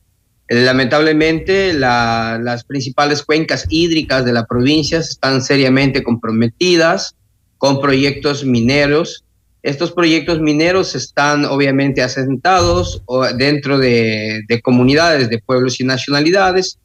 [0.46, 7.16] Eh, lamentablemente, las principales cuencas hídricas de la provincia están seriamente comprometidas
[7.56, 9.24] con proyectos mineros.
[9.62, 13.02] Estos proyectos mineros están obviamente asentados
[13.38, 16.78] dentro de, comunidades de pueblos y nacionalidades.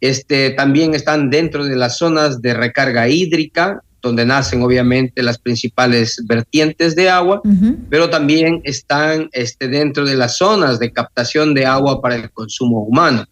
[0.00, 6.20] Este, también están dentro de las zonas de recarga hídrica, donde nacen obviamente las principales
[6.26, 7.40] vertientes de agua,
[7.88, 12.82] pero también están este, dentro de las zonas de captación de agua para el consumo
[12.82, 13.24] humano.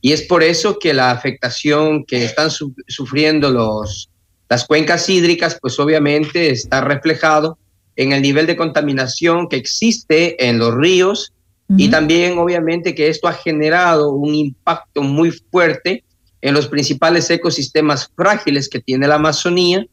[0.00, 4.08] Y es por eso que la afectación que están sufriendo los,
[4.48, 7.58] las cuencas hídricas, pues obviamente está reflejado
[7.94, 11.34] en el nivel de contaminación que existe en los ríos
[11.76, 16.02] y también obviamente que esto ha generado un impacto muy fuerte
[16.42, 19.84] en los principales ecosistemas frágiles que tiene la Amazonía.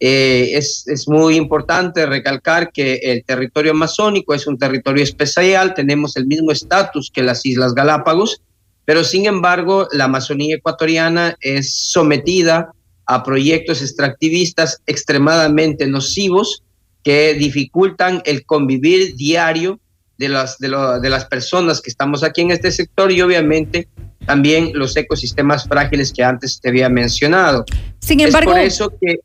[0.00, 6.16] Eh, es, es, muy importante recalcar que el territorio amazónico es un territorio especial, tenemos
[6.16, 8.42] el mismo estatus que las Islas Galápagos,
[8.84, 12.72] pero sin embargo la Amazonía ecuatoriana es sometida
[13.06, 16.64] a proyectos extractivistas extremadamente nocivos
[17.04, 19.78] que dificultan el convivir diario
[20.18, 23.88] de las, de, de las personas que estamos aquí en este sector y obviamente
[24.26, 27.64] también los ecosistemas frágiles que antes te había mencionado.
[28.00, 29.20] Sin embargo, es por eso que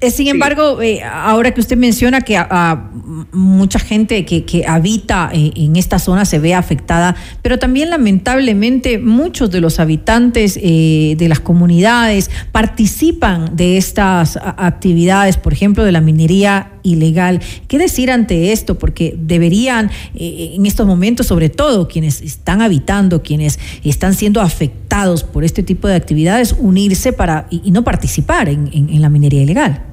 [0.00, 2.90] eh, sin embargo, eh, ahora que usted menciona que a,
[3.32, 9.50] mucha gente que, habita eh, en esta zona se ve afectada, pero también lamentablemente muchos
[9.50, 16.77] de los habitantes de las comunidades participan de estas actividades, por ejemplo, de la minería
[16.92, 17.40] ilegal.
[17.68, 18.78] ¿Qué decir ante esto?
[18.78, 25.44] Porque deberían, en estos momentos, sobre todo quienes están habitando, quienes están siendo afectados por
[25.44, 29.84] este tipo de actividades, unirse para y, no participar en la minería ilegal.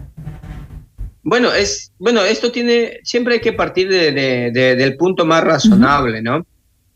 [1.28, 6.46] Bueno, es, bueno, esto tiene, siempre hay que partir de, del punto más razonable, ¿no?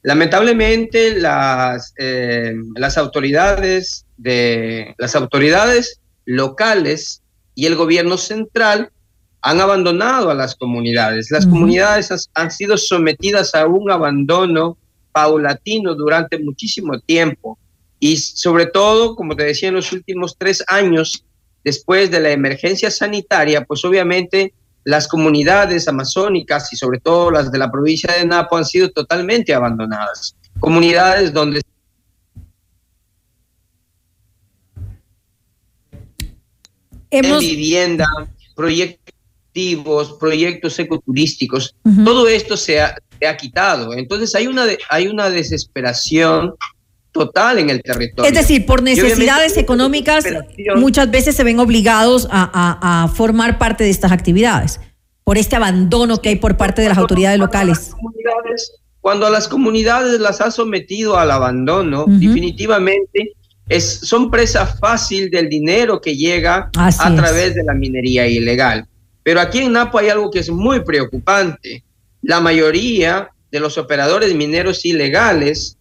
[0.04, 7.24] Lamentablemente las, eh, las autoridades de las autoridades locales
[7.56, 8.92] y el gobierno central
[9.42, 11.32] han abandonado a las comunidades.
[11.32, 14.78] Las comunidades han sido sometidas a un abandono
[15.12, 17.58] paulatino durante muchísimo tiempo
[18.00, 21.26] y sobre todo, como te decía, en los últimos tres años
[21.64, 27.58] después de la emergencia sanitaria, pues obviamente las comunidades amazónicas y sobre todo las de
[27.58, 30.36] la provincia de Napo han sido totalmente abandonadas.
[30.60, 31.62] Comunidades donde
[37.12, 37.40] Hemos...
[37.40, 38.08] vivienda,
[38.56, 39.19] proyectos
[40.20, 41.76] proyectos ecoturísticos,
[42.06, 43.94] todo esto se ha, se ha, quitado.
[43.94, 46.54] Entonces hay una, hay una desesperación
[47.12, 48.30] total en el territorio.
[48.30, 50.26] Es decir, por necesidades económicas
[50.76, 54.80] muchas veces se ven obligados a, formar parte de estas actividades,
[55.24, 57.92] por este abandono que hay por parte de las autoridades locales.
[59.02, 63.34] Cuando a las comunidades las ha sometido al abandono, definitivamente
[63.70, 68.86] es, son presa fácil del dinero que llega a través de la minería ilegal.
[69.24, 71.84] Pero aquí en Napo hay algo que es muy preocupante.
[72.22, 75.78] La mayoría de los operadores mineros ilegales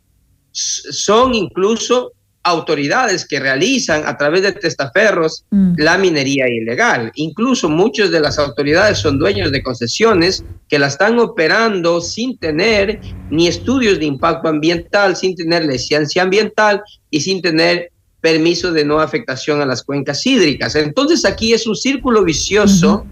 [0.53, 2.13] son incluso
[2.43, 5.75] autoridades que realizan a través de testaferros mm.
[5.77, 7.13] la minería ilegal.
[7.15, 13.01] Incluso muchas de las autoridades son dueños de concesiones que la están operando sin tener
[13.31, 19.01] ni estudios de impacto ambiental, sin tener licencia ambiental y sin tener permiso de no
[19.01, 20.75] afectación a las cuencas hídricas.
[20.75, 23.07] Entonces aquí es un círculo vicioso.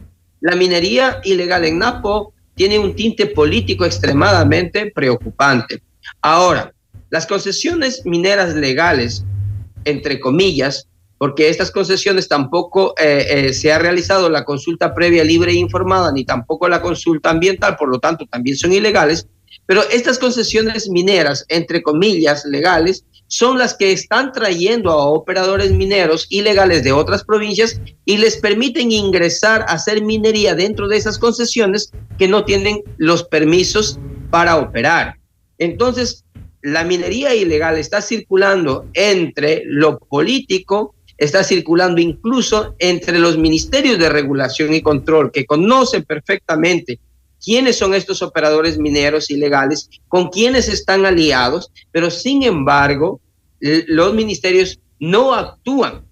[0.47, 5.83] La minería ilegal en Napo tiene un tinte político extremadamente preocupante.
[6.23, 6.73] Ahora,
[7.11, 9.25] las concesiones mineras legales,
[9.85, 10.87] entre comillas,
[11.19, 16.13] porque estas concesiones tampoco eh, eh, se ha realizado la consulta previa libre e informada,
[16.13, 19.27] ni tampoco la consulta ambiental, por lo tanto también son ilegales,
[19.67, 26.27] pero estas concesiones mineras, entre comillas, legales, son las que están trayendo a operadores mineros
[26.31, 31.91] ilegales de otras provincias y les permiten ingresar a hacer minería dentro de esas concesiones
[32.19, 33.99] que no tienen los permisos
[34.31, 35.17] para operar.
[35.59, 36.25] Entonces,
[36.63, 44.09] la minería ilegal está circulando entre lo político, está circulando incluso entre los ministerios de
[44.09, 47.01] regulación y control que conocen perfectamente
[47.47, 53.21] quiénes son estos operadores mineros ilegales, con quiénes están aliados, pero sin embargo
[53.61, 56.05] los ministerios no actúan.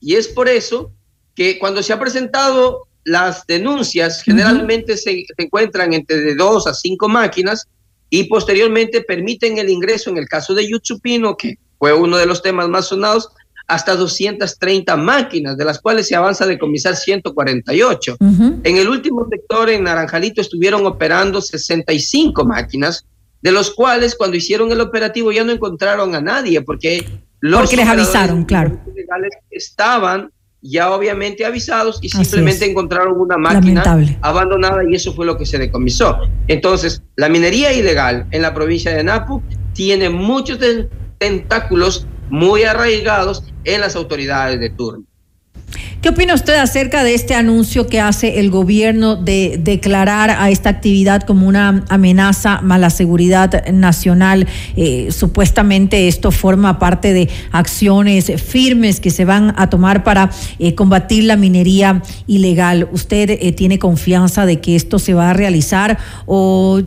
[0.00, 0.90] Y es por eso
[1.34, 7.06] que cuando se han presentado las denuncias, generalmente se, se encuentran entre dos a cinco
[7.06, 7.68] máquinas
[8.08, 12.40] y posteriormente permiten el ingreso en el caso de Yutsupino, que fue uno de los
[12.40, 13.28] temas más sonados,
[13.66, 18.16] hasta 230 máquinas, de las cuales se avanza a decomisar 148.
[18.20, 23.04] En el último sector, en Naranjalito, estuvieron operando 65 máquinas,
[23.42, 27.06] de los cuales cuando hicieron el operativo ya no encontraron a nadie, porque
[27.40, 28.78] los porque les avisaron, claro.
[28.94, 30.30] Legales estaban
[30.62, 33.82] ya obviamente avisados y simplemente encontraron una máquina
[34.20, 36.18] abandonada y eso fue lo que se decomisó.
[36.48, 39.42] Entonces, la minería ilegal en la provincia de Napo
[39.74, 40.58] tiene muchos
[41.18, 45.04] tentáculos muy arraigados en las autoridades de turno.
[46.06, 50.68] ¿Qué opina usted acerca de este anuncio que hace el gobierno de declarar a esta
[50.68, 54.46] actividad como una amenaza a la seguridad nacional?
[54.76, 60.76] Eh, supuestamente esto forma parte de acciones firmes que se van a tomar para eh,
[60.76, 62.88] combatir la minería ilegal.
[62.92, 66.82] ¿Usted eh, tiene confianza de que esto se va a realizar o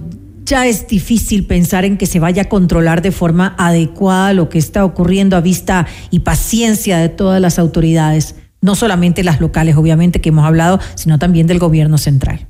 [0.50, 4.58] ya es difícil pensar en que se vaya a controlar de forma adecuada lo que
[4.58, 8.36] está ocurriendo a vista y paciencia de todas las autoridades?
[8.62, 12.48] no solamente las locales, obviamente, que hemos hablado, sino también del gobierno central.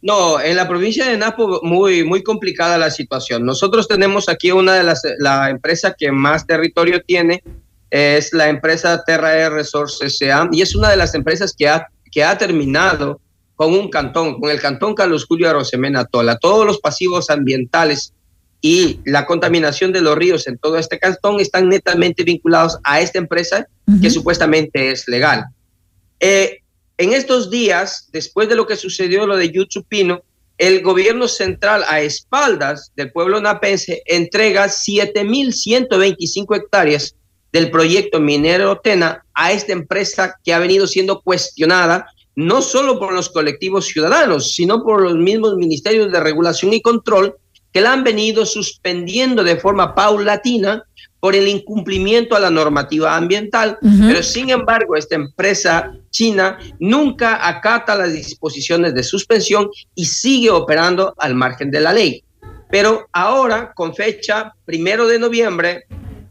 [0.00, 3.44] No, en la provincia de Napo muy, muy complicada la situación.
[3.44, 7.42] Nosotros tenemos aquí una de las, la empresa que más territorio tiene,
[7.90, 10.48] es la empresa Terra Air Resources S.A.
[10.52, 13.20] y es una de las empresas que ha, que ha terminado
[13.58, 16.38] con un cantón, con el cantón Carlos Julio Arosemena Tola.
[16.38, 18.14] Todos los pasivos ambientales
[18.60, 23.18] y la contaminación de los ríos en todo este cantón están netamente vinculados a esta
[23.18, 23.66] empresa
[24.00, 25.46] que supuestamente es legal.
[26.20, 26.60] Eh,
[26.98, 30.22] en estos días, después de lo que sucedió lo de Yutsupino,
[30.56, 37.16] el gobierno central a espaldas del pueblo napense entrega 7.125 hectáreas
[37.50, 42.06] del proyecto minero Tena a esta empresa que ha venido siendo cuestionada
[42.38, 47.34] no solo por los colectivos ciudadanos, sino por los mismos ministerios de regulación y control
[47.72, 50.84] que la han venido suspendiendo de forma paulatina
[51.18, 57.96] por el incumplimiento a la normativa ambiental, pero sin embargo esta empresa china nunca acata
[57.96, 62.22] las disposiciones de suspensión y sigue operando al margen de la ley.
[62.70, 65.86] Pero ahora, con fecha primero de noviembre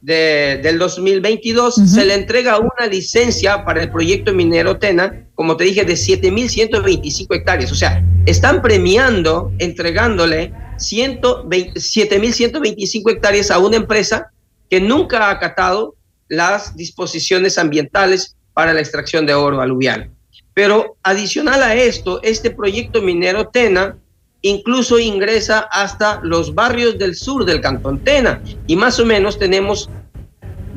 [0.08, 5.66] de, del 2022, se le entrega una licencia para el proyecto minero Tena, como te
[5.66, 7.74] dije, de 7.125 hectáreas.
[7.74, 14.32] O sea, están premiando, entregándole 7.125 hectáreas a una empresa
[14.70, 15.96] que nunca ha acatado
[16.30, 20.10] las disposiciones ambientales para la extracción de oro aluvial.
[20.54, 23.98] Pero adicional a esto, este proyecto minero Tena
[24.42, 29.90] incluso ingresa hasta los barrios del sur del cantón Tena y más o menos tenemos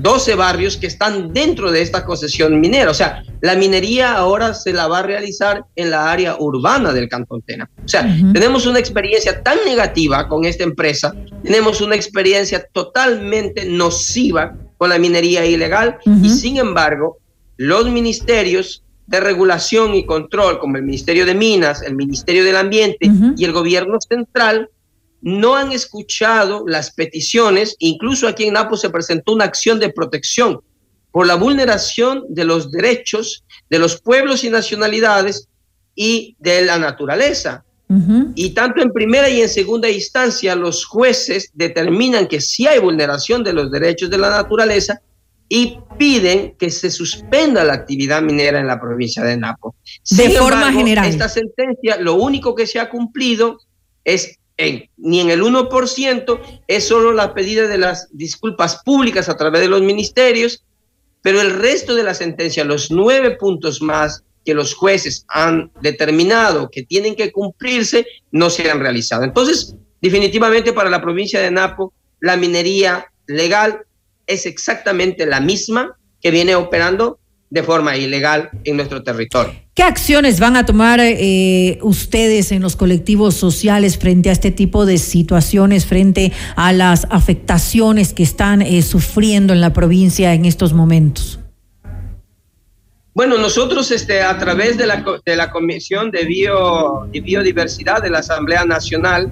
[0.00, 2.90] 12 barrios que están dentro de esta concesión minera.
[2.90, 7.08] O sea, la minería ahora se la va a realizar en la área urbana del
[7.08, 7.70] Cantón Tena.
[7.84, 8.02] O sea,
[8.32, 14.98] tenemos una experiencia tan negativa con esta empresa, tenemos una experiencia totalmente nociva con la
[14.98, 17.18] minería ilegal y sin embargo,
[17.58, 23.10] los ministerios de regulación y control, como el Ministerio de Minas, el Ministerio del Ambiente
[23.36, 24.70] y el gobierno central,
[25.20, 30.60] no han escuchado las peticiones, incluso aquí en Napo se presentó una acción de protección
[31.10, 35.48] por la vulneración de los derechos de los pueblos y nacionalidades
[35.96, 37.64] y de la naturaleza.
[38.36, 43.42] Y tanto en primera y en segunda instancia los jueces determinan que sí hay vulneración
[43.42, 45.00] de los derechos de la naturaleza
[45.52, 49.74] y piden que se suspenda la actividad minera en la provincia de Napo.
[50.08, 51.06] De forma general.
[51.06, 53.58] Esta sentencia, lo único que se ha cumplido
[54.04, 54.38] es
[54.96, 59.68] ni en el 1%, es solo la pedida de las disculpas públicas a través de
[59.68, 60.64] los ministerios,
[61.20, 66.70] pero el resto de la sentencia, los nueve puntos más que los jueces han determinado
[66.70, 69.24] que tienen que cumplirse, no se han realizado.
[69.24, 73.80] Entonces, definitivamente para la provincia de Napo, la minería legal
[74.30, 77.18] es exactamente la misma que viene operando
[77.50, 79.52] de forma ilegal en nuestro territorio.
[79.74, 84.86] ¿Qué acciones van a tomar eh, ustedes en los colectivos sociales frente a este tipo
[84.86, 90.72] de situaciones, frente a las afectaciones que están eh, sufriendo en la provincia en estos
[90.72, 91.40] momentos?
[93.12, 98.10] Bueno, nosotros este, a través de la, de la Comisión de, Bio, de Biodiversidad de
[98.10, 99.30] la Asamblea Nacional,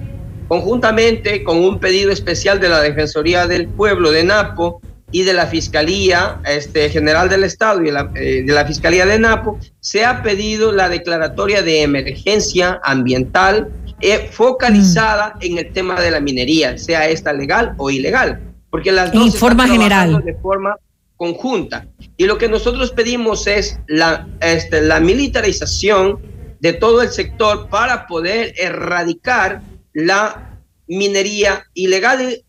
[0.49, 4.81] conjuntamente con un pedido especial de la Defensoría del Pueblo de Napo,
[5.11, 9.59] y de la Fiscalía este, General del Estado y eh, de la Fiscalía de Napo,
[9.79, 13.69] se ha pedido la declaratoria de emergencia ambiental
[14.01, 15.45] eh, focalizada mm.
[15.45, 18.39] en el tema de la minería, sea esta legal o ilegal,
[18.69, 20.23] porque las dos forma están general.
[20.23, 20.75] de forma
[21.17, 21.85] conjunta.
[22.15, 26.19] Y lo que nosotros pedimos es la, este, la militarización
[26.61, 29.61] de todo el sector para poder erradicar
[29.93, 30.57] la
[30.87, 32.41] minería ilegal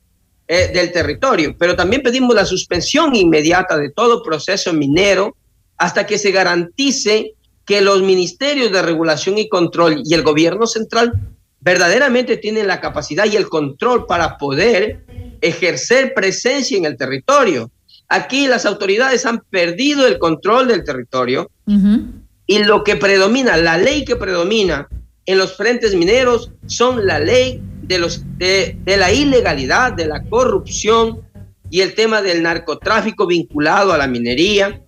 [0.52, 5.36] eh, del territorio, pero también pedimos la suspensión inmediata de todo proceso minero
[5.78, 11.12] hasta que se garantice que los ministerios de regulación y control y el gobierno central
[11.60, 15.04] verdaderamente tienen la capacidad y el control para poder
[15.40, 17.70] ejercer presencia en el territorio.
[18.08, 21.48] Aquí las autoridades han perdido el control del territorio
[22.48, 24.88] y lo que predomina, la ley que predomina
[25.26, 31.22] en los frentes mineros son la ley de, los, de, la ilegalidad, de la corrupción
[31.70, 34.80] y el tema del narcotráfico vinculado a la minería.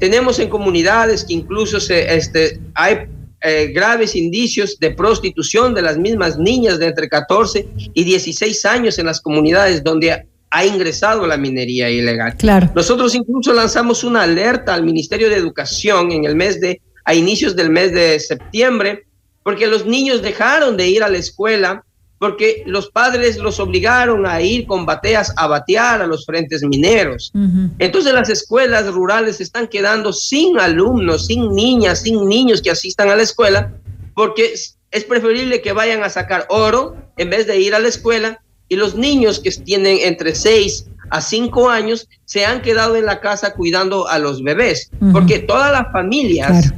[0.00, 3.06] Tenemos en comunidades que incluso se, este, hay
[3.42, 8.98] eh, graves indicios de prostitución de las mismas niñas de entre 14 y 16 años
[8.98, 12.36] en las comunidades donde ha ingresado la minería ilegal.
[12.38, 12.70] Claro.
[12.74, 17.54] Nosotros incluso lanzamos una alerta al Ministerio de Educación en el mes de a inicios
[17.54, 19.04] del mes de septiembre
[19.44, 21.84] porque los niños dejaron de ir a la escuela
[22.18, 27.32] porque los padres los obligaron a ir con bateas a batear a los frentes mineros.
[27.78, 33.16] Entonces las escuelas rurales están quedando sin alumnos, sin niñas, sin niños que asistan a
[33.16, 33.72] la escuela,
[34.14, 34.52] porque
[34.90, 38.76] es preferible que vayan a sacar oro en vez de ir a la escuela y
[38.76, 43.54] los niños que tienen entre 6 a 5 años se han quedado en la casa
[43.54, 46.74] cuidando a los bebés, porque todas las familias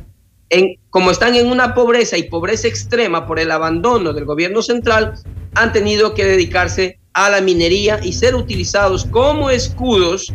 [0.91, 5.15] como están en una pobreza y pobreza extrema por el abandono del gobierno central,
[5.55, 10.33] han tenido que dedicarse a la minería y ser utilizados como escudos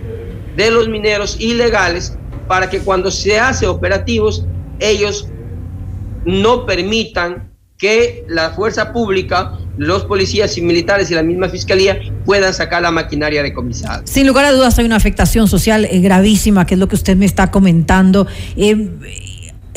[0.55, 2.17] de los mineros ilegales
[2.47, 4.45] para que cuando se hace operativos
[4.79, 5.27] ellos
[6.25, 12.53] no permitan que la fuerza pública, los policías y militares y la misma fiscalía puedan
[12.53, 14.03] sacar la maquinaria de comisado.
[14.05, 17.17] Sin lugar a dudas hay una afectación social eh, gravísima, que es lo que usted
[17.17, 18.27] me está comentando.
[18.55, 19.34] Eh,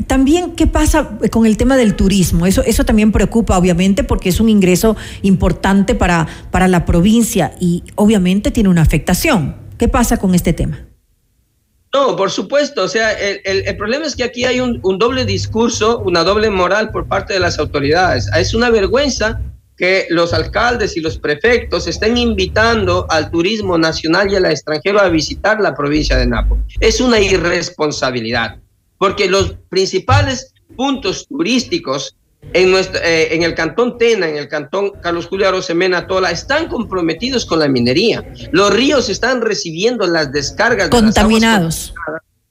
[0.08, 2.46] también, ¿qué pasa con el tema del turismo?
[2.46, 7.84] Eso, eso también preocupa, obviamente, porque es un ingreso importante para, para la provincia y
[7.94, 9.56] obviamente tiene una afectación.
[9.76, 10.86] ¿Qué pasa con este tema?
[11.92, 12.84] No, por supuesto.
[12.84, 16.90] O sea, el, problema es que aquí hay un, un, doble discurso, una doble moral
[16.90, 18.30] por parte de las autoridades.
[18.34, 19.40] Es una vergüenza
[19.76, 25.08] que los alcaldes y los prefectos estén invitando al turismo nacional y al extranjero a
[25.08, 26.58] visitar la provincia de Napo.
[26.80, 28.56] Es una irresponsabilidad
[28.98, 32.16] porque los principales puntos turísticos
[32.52, 36.68] en, nuestro, eh, en el cantón Tena, en el cantón Carlos Julio Arosemena Tola, están
[36.68, 38.24] comprometidos con la minería.
[38.52, 41.94] Los ríos están recibiendo las descargas contaminados.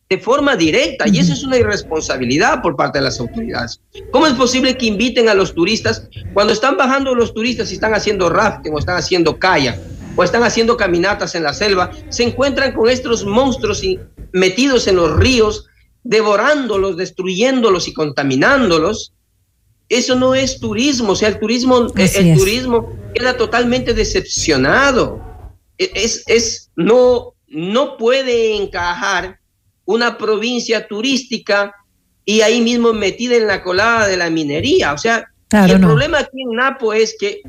[0.10, 3.82] De, forma directa, y eso es una irresponsabilidad por parte de las autoridades.
[4.12, 7.94] ¿Cómo es posible que inviten a los turistas cuando están bajando los turistas y están
[7.94, 9.78] haciendo rafting o están haciendo kayak
[10.16, 13.84] o están haciendo caminatas en la selva, se encuentran con estos monstruos
[14.32, 15.68] metidos en los ríos
[16.08, 19.14] devorándolos, destruyéndolos y contaminándolos,
[19.90, 25.22] eso no es turismo, o sea, el turismo, eh, el turismo queda totalmente decepcionado.
[25.78, 29.40] E, es, es, no, no puede encajar
[29.86, 31.74] una provincia turística
[32.26, 34.94] y ahí mismo metida en la colada de la minería.
[34.94, 37.42] O sea, el problema aquí en Napo es que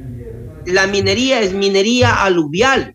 [0.66, 2.92] la minería es minería aluvial.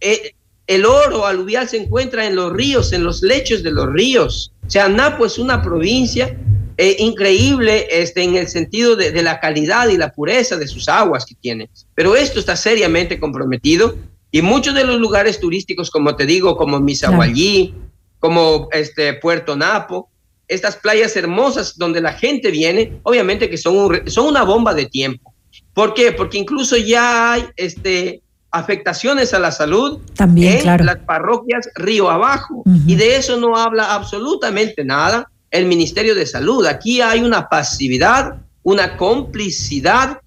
[0.00, 0.32] Eh,
[0.66, 4.52] el oro aluvial se encuentra en los ríos, en los lechos de los ríos.
[4.66, 6.36] O sea, Napo es una provincia
[6.78, 11.26] eh, increíble este, en el sentido de, la calidad y la pureza de sus aguas
[11.26, 11.68] que tiene.
[11.94, 13.96] Pero esto está seriamente comprometido
[14.30, 17.74] y muchos de los lugares turísticos, como te digo, como Misahuallí,
[18.18, 20.08] como este, Puerto Napo,
[20.48, 25.34] estas playas hermosas donde la gente viene, obviamente que son, son una bomba de tiempo.
[25.74, 26.12] ¿Por qué?
[26.12, 28.22] Porque incluso ya hay este,
[28.52, 32.62] afectaciones a la salud También, en las parroquias río abajo.
[32.86, 36.66] Y de eso no habla absolutamente nada el Ministerio de Salud.
[36.66, 40.20] Aquí hay una pasividad, una complicidad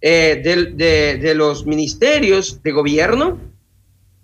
[0.00, 3.38] eh, de, los ministerios de gobierno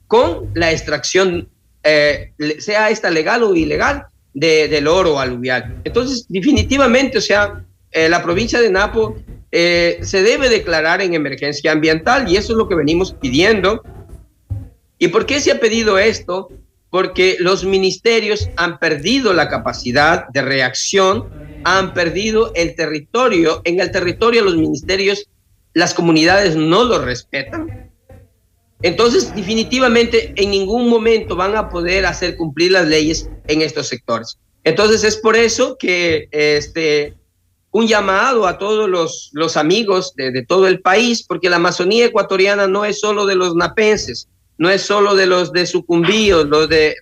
[0.06, 1.48] con la extracción,
[1.82, 5.80] eh, sea esta legal o ilegal, del oro aluvial.
[5.84, 9.16] Entonces, definitivamente, o sea, eh, la provincia de Napo
[9.56, 13.84] eh, se debe declarar en emergencia ambiental y eso es lo que venimos pidiendo.
[14.98, 16.48] ¿Y por qué se ha pedido esto?
[16.90, 21.28] Porque los ministerios han perdido la capacidad de reacción,
[21.62, 23.62] han perdido el territorio.
[23.62, 25.28] En el territorio los ministerios,
[25.72, 27.92] las comunidades no lo respetan.
[28.82, 34.36] Entonces, definitivamente, en ningún momento van a poder hacer cumplir las leyes en estos sectores.
[34.64, 37.14] Entonces, es por eso que este,
[37.74, 42.68] un llamado a todos los, los amigos de, todo el país, porque la Amazonía ecuatoriana
[42.68, 44.28] no es solo de los napenses,
[44.58, 46.94] no es solo de los de Sucumbíos, los de,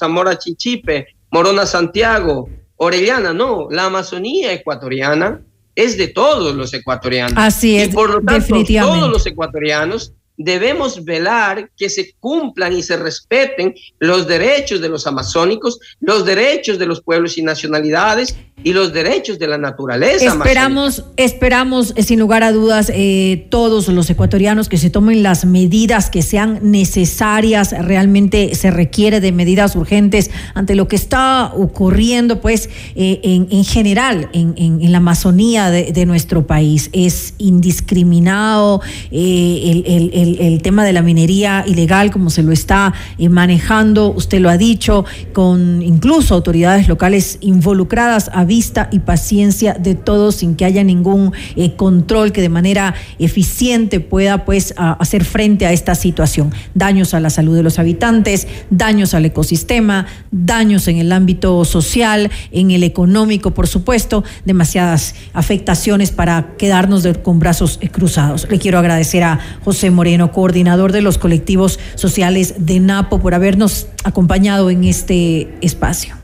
[0.00, 5.42] Zamora Chinchipe, Morona Santiago, Orellana, no, la Amazonía ecuatoriana
[5.74, 7.34] es de todos los ecuatorianos.
[7.36, 12.82] Así es, y por lo tanto, todos los ecuatorianos debemos velar que se cumplan y
[12.82, 18.72] se respeten los derechos de los amazónicos, los derechos de los pueblos y nacionalidades y
[18.72, 20.26] los derechos de la naturaleza.
[20.26, 25.44] Esperamos, esperamos, eh, sin lugar a dudas, eh, todos los ecuatorianos que se tomen las
[25.44, 27.74] medidas que sean necesarias.
[27.78, 34.28] Realmente se requiere de medidas urgentes ante lo que está ocurriendo, pues, eh, en, general,
[34.32, 36.90] en, la Amazonía de, nuestro país.
[36.92, 40.27] Es indiscriminado el,
[40.62, 42.92] tema de la minería ilegal, como se lo está
[43.30, 44.12] manejando.
[44.12, 50.56] Usted lo ha dicho, con incluso autoridades locales involucradas vista y paciencia de todos sin
[50.56, 55.94] que haya ningún eh, control que de manera eficiente pueda pues hacer frente a esta
[55.94, 56.52] situación.
[56.74, 62.30] Daños a la salud de los habitantes, daños al ecosistema, daños en el ámbito social,
[62.50, 68.46] en el económico, por supuesto, demasiadas afectaciones para quedarnos con brazos eh, cruzados.
[68.50, 73.86] Le quiero agradecer a José Moreno, coordinador de los colectivos sociales de NAPO, por habernos
[74.04, 76.16] acompañado en este espacio.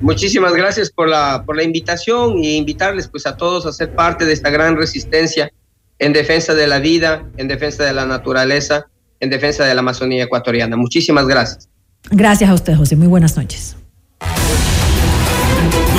[0.00, 4.24] Muchísimas gracias por la, por la invitación y invitarles pues a todos a ser parte
[4.24, 5.50] de esta gran resistencia
[5.98, 8.86] en defensa de la vida, en defensa de la naturaleza,
[9.20, 10.76] en defensa de la Amazonía ecuatoriana.
[10.76, 11.68] Muchísimas gracias.
[12.10, 12.96] Gracias a usted, José.
[12.96, 13.76] Muy buenas noches.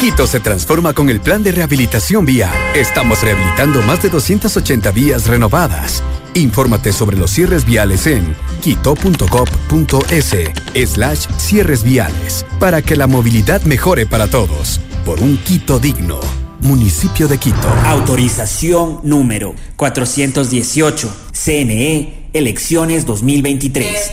[0.00, 2.52] Quito se transforma con el plan de rehabilitación vía.
[2.74, 6.02] Estamos rehabilitando más de 280 vías renovadas.
[6.34, 10.34] Infórmate sobre los cierres viales en quito.gov.es
[10.92, 14.80] slash cierres viales para que la movilidad mejore para todos.
[15.04, 16.20] Por un Quito digno.
[16.60, 17.68] Municipio de Quito.
[17.86, 21.16] Autorización número 418.
[21.32, 24.12] CNE, elecciones 2023.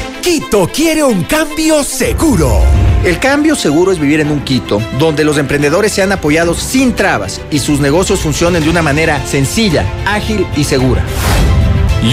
[0.21, 2.61] Quito quiere un cambio seguro.
[3.03, 7.41] El cambio seguro es vivir en un Quito donde los emprendedores sean apoyados sin trabas
[7.49, 11.03] y sus negocios funcionen de una manera sencilla, ágil y segura.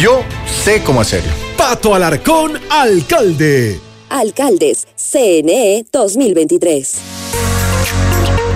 [0.00, 0.22] Yo
[0.64, 1.30] sé cómo hacerlo.
[1.58, 3.78] Pato Alarcón, alcalde.
[4.08, 6.94] Alcaldes, CNE 2023.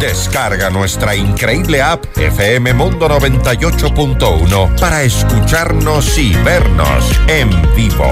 [0.00, 8.10] Descarga nuestra increíble app FM Mundo 98.1 para escucharnos y vernos en vivo.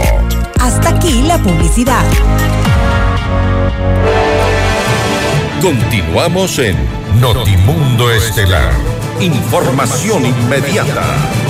[0.61, 2.05] Hasta aquí la publicidad.
[5.63, 6.77] Continuamos en
[7.19, 8.75] Notimundo Estelar.
[9.21, 11.50] Información inmediata.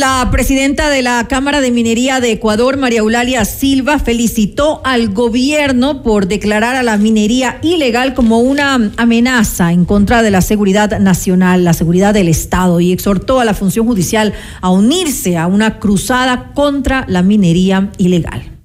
[0.00, 6.02] La presidenta de la Cámara de Minería de Ecuador, María Eulalia Silva, felicitó al gobierno
[6.02, 11.64] por declarar a la minería ilegal como una amenaza en contra de la seguridad nacional,
[11.64, 14.32] la seguridad del Estado, y exhortó a la función judicial
[14.62, 18.58] a unirse a una cruzada contra la minería ilegal.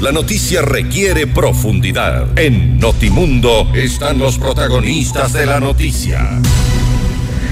[0.00, 2.38] La noticia requiere profundidad.
[2.38, 6.40] En Notimundo están los protagonistas de la noticia.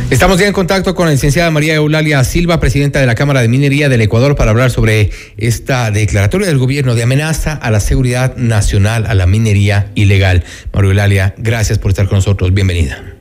[0.09, 3.49] Estamos ya en contacto con la licenciada María Eulalia Silva, presidenta de la Cámara de
[3.49, 8.37] Minería del Ecuador, para hablar sobre esta declaratoria del gobierno de amenaza a la seguridad
[8.37, 10.45] nacional, a la minería ilegal.
[10.73, 12.55] María Eulalia, gracias por estar con nosotros.
[12.55, 13.16] Bienvenida.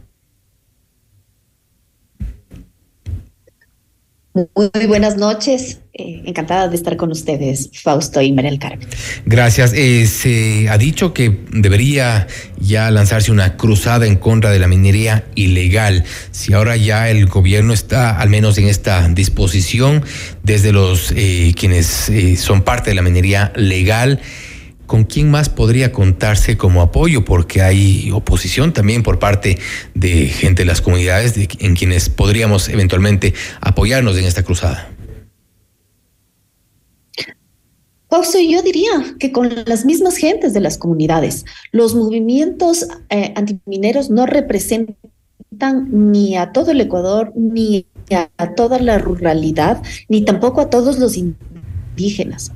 [4.36, 5.80] Muy buenas noches.
[5.94, 8.86] Eh, encantada de estar con ustedes, Fausto y María Carmen.
[9.26, 9.72] Gracias.
[9.74, 12.28] Eh, se ha dicho que debería
[12.60, 16.04] ya lanzarse una cruzada en contra de la minería ilegal.
[16.32, 20.04] Si ahora ya el gobierno está, al menos en esta disposición,
[20.44, 24.20] desde los eh, quienes son parte de la minería legal,
[24.86, 27.26] ¿Con quién más podría contarse como apoyo?
[27.26, 29.58] Porque hay oposición también por parte
[29.94, 34.90] de gente de las comunidades en quienes podríamos eventualmente apoyarnos en esta cruzada.
[38.10, 44.10] Fausto, yo diría que con las mismas gentes de las comunidades, los movimientos eh, antimineros
[44.10, 44.96] no representan
[45.90, 47.88] ni a todo el Ecuador, ni
[48.38, 52.52] a toda la ruralidad, ni tampoco a todos los indígenas.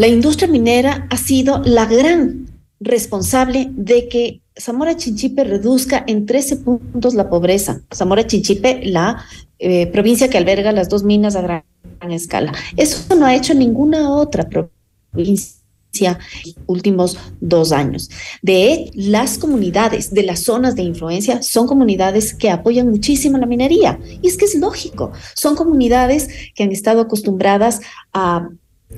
[0.00, 2.46] La industria minera ha sido la gran
[2.80, 7.82] responsable de que Zamora Chinchipe reduzca en 13 puntos la pobreza.
[7.94, 9.22] Zamora Chinchipe, la
[9.58, 11.64] eh, provincia que alberga las dos minas a gran,
[12.08, 12.54] escala.
[12.78, 16.18] Eso no ha hecho ninguna otra provincia
[16.64, 18.08] últimos dos años.
[18.40, 24.00] De las comunidades de las zonas de influencia son comunidades que apoyan muchísimo la minería.
[24.22, 27.82] Y es que es lógico, son comunidades que han estado acostumbradas
[28.14, 28.48] a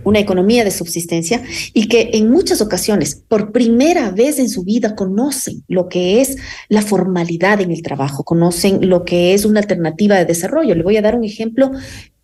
[0.05, 1.43] una economía de subsistencia
[1.73, 6.36] y que en muchas ocasiones, por primera vez en su vida, conocen lo que es
[6.69, 10.74] la formalidad en el trabajo, conocen lo que es una alternativa de desarrollo.
[10.74, 11.70] Le voy a dar un ejemplo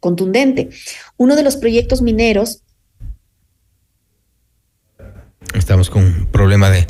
[0.00, 0.70] contundente.
[1.16, 2.62] Uno de los proyectos mineros...
[5.54, 6.86] Estamos con un problema de,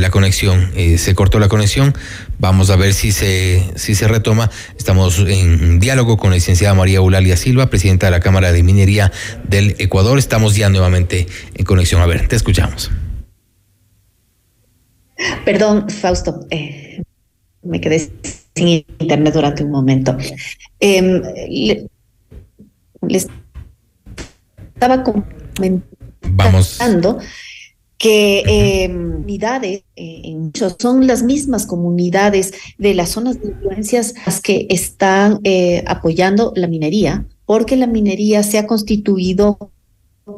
[0.00, 0.70] la conexión.
[0.74, 1.94] Eh, se cortó la conexión.
[2.38, 4.50] Vamos a ver si se, si se retoma.
[4.76, 9.12] Estamos en diálogo con la licenciada María Eulalia Silva, presidenta de la Cámara de Minería
[9.48, 10.18] del Ecuador.
[10.18, 12.00] Estamos ya nuevamente en conexión.
[12.00, 12.90] A ver, te escuchamos.
[15.44, 16.46] Perdón, Fausto.
[16.50, 17.02] Eh,
[17.62, 18.10] me quedé
[18.54, 18.68] sin
[18.98, 20.16] internet durante un momento.
[20.80, 21.22] Em,
[23.08, 23.28] les
[24.74, 25.82] estaba comentando
[26.30, 26.78] Vamos
[27.98, 30.36] que eh, comunidades eh,
[30.78, 36.68] son las mismas comunidades de las zonas de influencias las que están eh, apoyando la
[36.68, 39.72] minería, porque la minería se ha constituido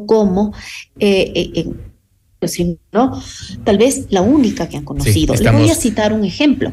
[0.07, 0.53] como
[2.41, 2.59] pues,
[2.93, 3.23] ¿no?
[3.65, 5.35] tal vez la única que han conocido.
[5.35, 6.73] Le voy a citar un ejemplo.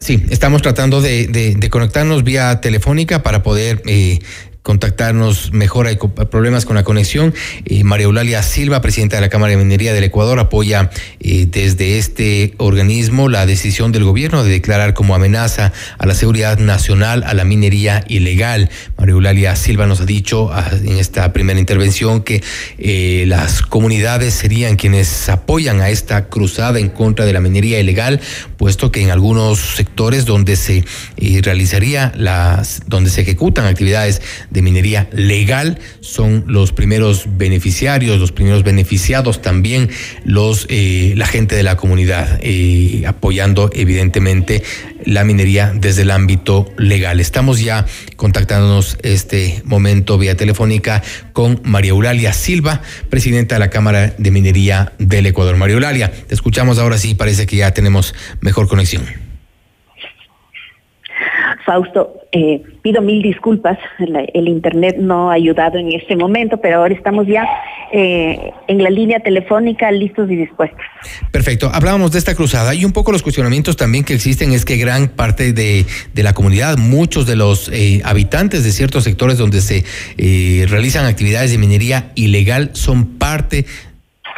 [0.00, 4.20] Sí, estamos tratando de, de, conectarnos vía telefónica para poder eh,
[4.68, 7.32] contactarnos mejor, hay problemas con la conexión.
[7.64, 10.90] Eh, María Eulalia Silva, presidenta de la Cámara de Minería del Ecuador, apoya
[11.20, 16.58] eh, desde este organismo la decisión del gobierno de declarar como amenaza a la seguridad
[16.58, 18.68] nacional a la minería ilegal.
[18.98, 22.42] María Eulalia Silva nos ha dicho ah, en esta primera intervención que
[22.76, 28.20] eh, las comunidades serían quienes apoyan a esta cruzada en contra de la minería ilegal,
[28.58, 30.84] puesto que en algunos sectores donde se
[31.42, 34.20] realizaría las, donde se ejecutan actividades
[34.50, 39.88] de de minería legal son los primeros beneficiarios, los primeros beneficiados también
[40.24, 44.64] los eh, la gente de la comunidad, eh, apoyando evidentemente
[45.04, 47.20] la minería desde el ámbito legal.
[47.20, 47.86] Estamos ya
[48.16, 51.04] contactándonos este momento vía telefónica
[51.38, 55.56] con María Eulalia Silva, presidenta de la Cámara de Minería del Ecuador.
[55.56, 59.27] María Eulalia, te escuchamos ahora sí, parece que ya tenemos mejor conexión.
[61.68, 66.94] Fausto, eh, pido mil disculpas, el Internet no ha ayudado en este momento, pero ahora
[66.94, 67.46] estamos ya
[67.92, 70.80] eh, en la línea telefónica listos y dispuestos.
[71.30, 74.78] Perfecto, hablábamos de esta cruzada y un poco los cuestionamientos también que existen es que
[74.78, 75.84] gran parte de,
[76.14, 79.84] la comunidad, muchos de los eh, habitantes de ciertos sectores donde se
[80.70, 83.66] realizan actividades de minería ilegal son parte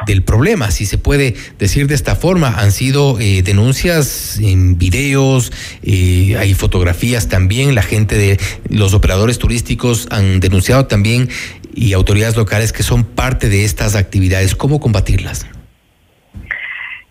[0.07, 2.55] del problema, si se puede decir de esta forma.
[2.59, 5.53] Han sido eh, denuncias en videos,
[5.83, 7.75] eh, hay fotografías también.
[7.75, 11.29] La gente de los operadores turísticos han denunciado también
[11.75, 14.55] y autoridades locales que son parte de estas actividades.
[14.55, 15.47] ¿Cómo combatirlas?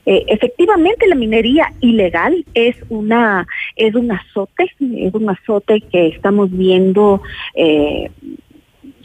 [0.05, 3.45] Eh, efectivamente, la minería ilegal es una
[3.75, 7.21] es un azote, es un azote que estamos viendo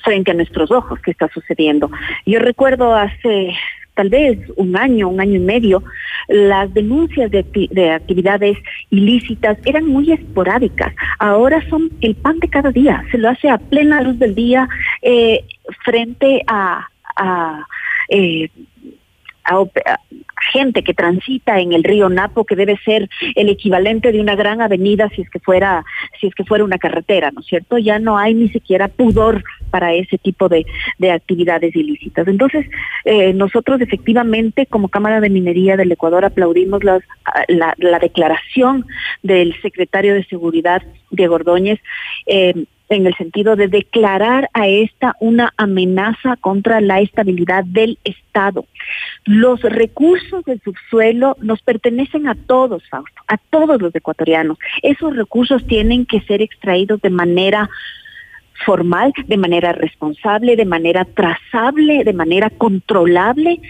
[0.04, 1.90] frente a nuestros ojos que está sucediendo.
[2.26, 3.54] Yo recuerdo hace
[3.94, 5.82] tal vez un año, un año y medio,
[6.28, 8.58] las denuncias de, actividades
[8.90, 10.92] ilícitas eran muy esporádicas.
[11.18, 13.04] Ahora son el pan de cada día.
[13.10, 14.68] Se lo hace a plena luz del día
[15.02, 15.44] eh,
[15.84, 16.88] frente a,
[18.08, 18.48] eh,
[19.44, 19.64] a,
[20.52, 24.60] gente que transita en el río Napo, que debe ser el equivalente de una gran
[24.60, 25.84] avenida si es que fuera,
[26.20, 27.78] si es que fuera una carretera, ¿no es cierto?
[27.78, 29.42] Ya no hay ni siquiera pudor
[29.74, 30.64] para ese tipo de,
[31.10, 32.28] actividades ilícitas.
[32.28, 32.64] Entonces,
[33.04, 37.00] eh, nosotros efectivamente, como Cámara de Minería del Ecuador, aplaudimos la,
[37.48, 38.86] la, declaración
[39.24, 40.80] del secretario de Seguridad,
[41.10, 41.80] Diego Ordóñez,
[42.26, 42.54] eh,
[42.88, 48.66] en el sentido de declarar a esta una amenaza contra la estabilidad del Estado.
[49.24, 54.56] Los recursos del subsuelo nos pertenecen a todos, Fausto, a todos los ecuatorianos.
[54.82, 57.68] Esos recursos tienen que ser extraídos de manera
[58.64, 63.60] formal, de manera responsable, de manera trazable, de manera controlable,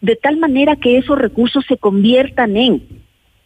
[0.00, 2.82] de tal manera que esos recursos se conviertan en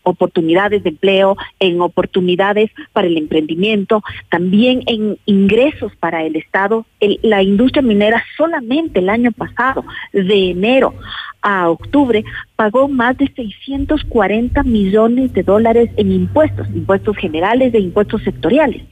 [0.09, 6.87] oportunidades de empleo, en oportunidades para el emprendimiento, también en ingresos para el Estado.
[7.23, 10.95] la industria minera solamente el año pasado, de enero
[11.43, 12.25] a octubre,
[12.57, 18.83] pagó más de 640 millones de dólares en impuestos, impuestos generales e impuestos sectoriales.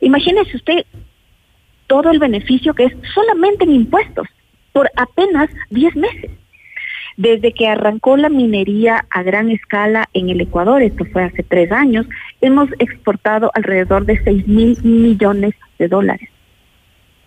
[0.00, 0.84] Imagínese usted
[1.92, 4.26] todo el beneficio que es solamente en impuestos
[4.72, 6.30] por apenas 10 meses.
[7.18, 11.70] Desde que arrancó la minería a gran escala en el Ecuador, esto fue hace tres
[11.70, 12.06] años,
[12.40, 16.30] hemos exportado alrededor de 6 mil millones de dólares.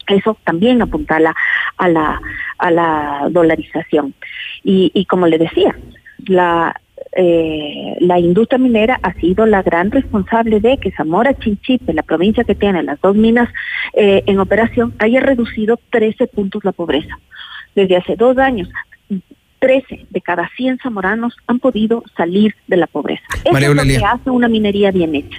[0.08, 1.36] Eso también apunta a la,
[1.78, 2.20] a la,
[2.58, 4.16] a la dolarización.
[4.64, 5.76] Y, y como le decía,
[6.26, 6.82] la,
[7.14, 12.44] eh, la industria minera ha sido la gran responsable de que Zamora Chinchipe, la provincia
[12.44, 13.50] que tiene las dos minas
[13.94, 17.18] eh, en operación, haya reducido 13 puntos la pobreza.
[17.74, 18.70] Desde hace dos años,
[19.60, 23.24] 13 de cada 100 zamoranos han podido salir de la pobreza.
[23.44, 25.38] Eso es lo que hace una minería bien hecha.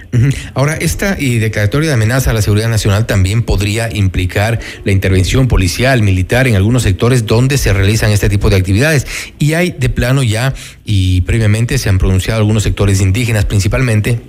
[0.53, 5.47] Ahora, esta y declaratoria de amenaza a la seguridad nacional también podría implicar la intervención
[5.47, 9.07] policial, militar en algunos sectores donde se realizan este tipo de actividades.
[9.39, 10.53] Y hay de plano ya,
[10.85, 14.19] y previamente se han pronunciado algunos sectores indígenas principalmente,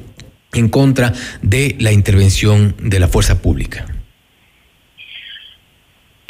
[0.53, 1.13] en contra
[1.43, 3.87] de la intervención de la fuerza pública.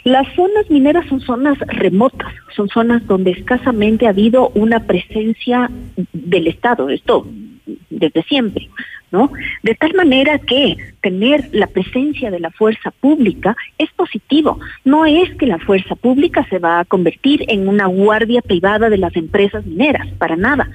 [0.08, 5.70] Las zonas mineras son zonas remotas, son zonas donde escasamente ha habido una presencia
[6.14, 7.26] del Estado, esto
[7.90, 8.70] desde siempre,
[9.10, 9.30] ¿no?
[9.62, 14.58] De tal manera que tener la presencia de la fuerza pública es positivo.
[14.82, 18.96] No es que la fuerza pública se va a convertir en una guardia privada de
[18.96, 20.70] las empresas mineras, para nada.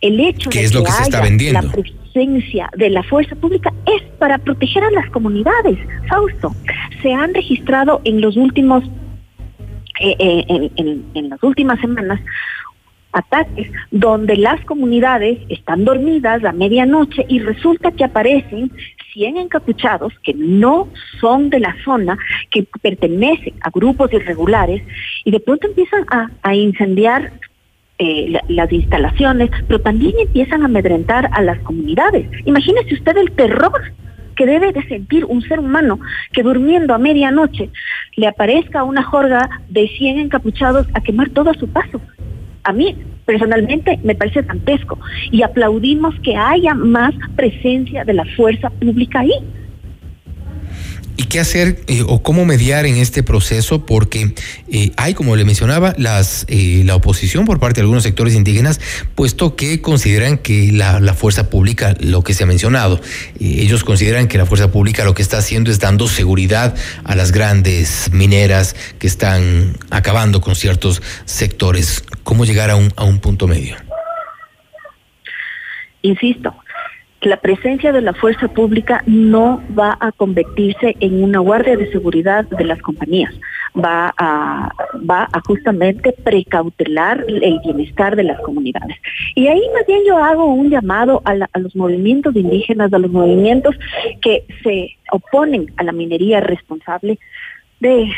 [0.00, 1.62] El hecho de es lo que, se está vendiendo?
[1.62, 1.72] la
[2.12, 5.78] presencia de la fuerza pública es para proteger a las comunidades.
[6.08, 6.54] Fausto,
[7.02, 8.84] se han registrado en los últimos,
[10.00, 12.20] eh, eh, en, las últimas semanas
[13.12, 18.70] ataques donde las comunidades están dormidas a medianoche y resulta que aparecen
[19.14, 22.18] 100 encapuchados que no son de la zona,
[22.50, 24.82] que pertenecen a grupos irregulares
[25.24, 26.04] y de pronto empiezan
[26.42, 27.32] a incendiar
[27.98, 32.28] eh, las instalaciones, pero también empiezan a amedrentar a las comunidades.
[32.44, 33.92] Imagínese usted el terror
[34.36, 35.98] que debe de sentir un ser humano
[36.32, 37.70] que durmiendo a medianoche
[38.14, 42.00] le aparezca una jorga de 100 encapuchados a quemar todo a su paso.
[42.62, 42.96] A mí
[43.26, 44.98] personalmente me parece dantesco
[45.32, 49.32] y aplaudimos que haya más presencia de la fuerza pública ahí.
[51.20, 53.84] ¿Y qué hacer eh, o cómo mediar en este proceso?
[53.84, 54.34] Porque
[54.70, 58.80] eh, hay, como le mencionaba, las, eh, la oposición por parte de algunos sectores indígenas,
[59.16, 63.00] puesto que consideran que la, la fuerza pública, lo que se ha mencionado,
[63.40, 67.32] ellos consideran que la fuerza pública lo que está haciendo es dando seguridad a las
[67.32, 72.04] grandes mineras que están acabando con ciertos sectores.
[72.22, 73.74] ¿Cómo llegar a un, a un punto medio?
[76.02, 76.54] Insisto,
[77.22, 82.44] la presencia de la fuerza pública no va a convertirse en una guardia de seguridad
[82.44, 83.34] de las compañías,
[83.74, 84.72] va a,
[85.46, 88.96] justamente precautelar el bienestar de las comunidades.
[89.34, 93.74] Y ahí más bien yo hago un llamado a, los movimientos indígenas, a los movimientos
[94.20, 97.18] que se oponen a la minería responsable
[97.80, 98.10] de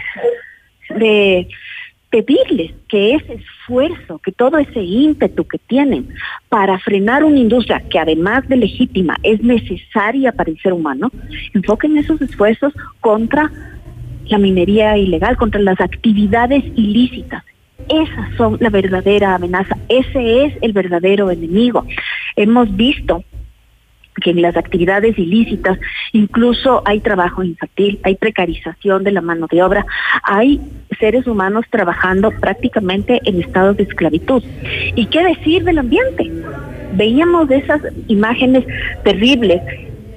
[2.11, 6.09] pedirles que ese esfuerzo, que todo ese ímpetu que tienen
[6.49, 11.11] para frenar una industria que además de legítima es necesaria para el ser humano,
[11.55, 13.51] enfoquen esos esfuerzos contra
[14.27, 17.45] la minería ilegal, contra las actividades ilícitas.
[17.89, 21.87] Esas son la verdadera amenaza, ese es el verdadero enemigo.
[22.37, 23.25] Hemos visto
[24.21, 25.79] que en las actividades ilícitas
[26.13, 29.87] incluso hay trabajo infantil, hay precarización de la mano de obra,
[30.23, 30.61] hay
[30.99, 34.43] seres humanos trabajando prácticamente en estado de esclavitud.
[34.95, 36.31] ¿Y qué decir del ambiente?
[36.95, 38.65] Veíamos esas imágenes
[39.05, 39.63] terribles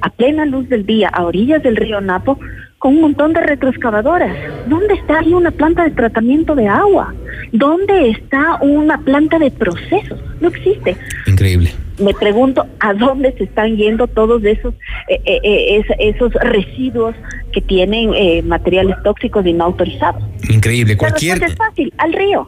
[0.02, 2.38] a plena luz del día, a orillas del río Napo,
[2.84, 4.36] con un montón de retroexcavadoras.
[4.68, 7.14] ¿Dónde está ahí una planta de tratamiento de agua?
[7.54, 10.20] ¿Dónde está una planta de procesos?
[10.42, 10.98] No existe.
[11.26, 14.74] Increíble me pregunto a dónde se están yendo todos esos
[15.08, 17.16] eh, eh, eh, esos residuos
[17.54, 20.24] que tienen materiales tóxicos y no autorizados.
[20.50, 21.42] Increíble, cualquier.
[21.44, 22.48] es fácil, al río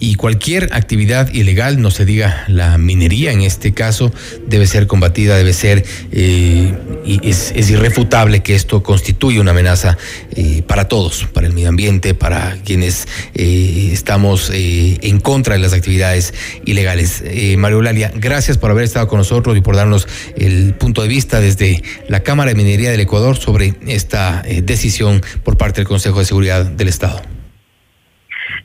[0.00, 4.12] y cualquier actividad ilegal, no se diga la minería en este caso,
[4.46, 9.98] debe ser combatida, debe ser, eh, y es, irrefutable que esto constituye una amenaza
[10.30, 15.72] eh, para todos, para el medio ambiente, para quienes eh, estamos en contra de las
[15.72, 16.32] actividades
[16.64, 17.22] ilegales.
[17.56, 20.06] Mario Lalia, gracias por haber estado con nosotros y por darnos
[20.36, 25.56] el punto de vista desde la Cámara de Minería del Ecuador sobre esta decisión por
[25.56, 27.37] parte del Consejo de Seguridad del Estado.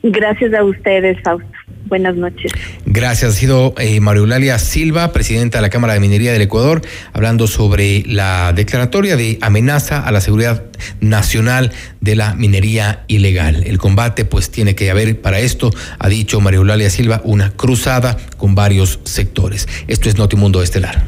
[0.06, 1.48] Gracias a ustedes, Fausto.
[1.86, 2.52] Buenas noches.
[2.84, 3.30] Gracias.
[3.32, 6.82] Ha sido eh, María Eulalia Silva, presidenta de la Cámara de Minería del Ecuador,
[7.14, 10.64] hablando sobre la declaratoria de amenaza a la seguridad
[11.00, 11.72] nacional
[12.02, 13.64] de la minería ilegal.
[13.64, 18.18] El combate, pues, tiene que haber para esto, ha dicho María Eulalia Silva, una cruzada
[18.36, 19.66] con varios sectores.
[19.88, 21.02] Esto es Notimundo Estelar.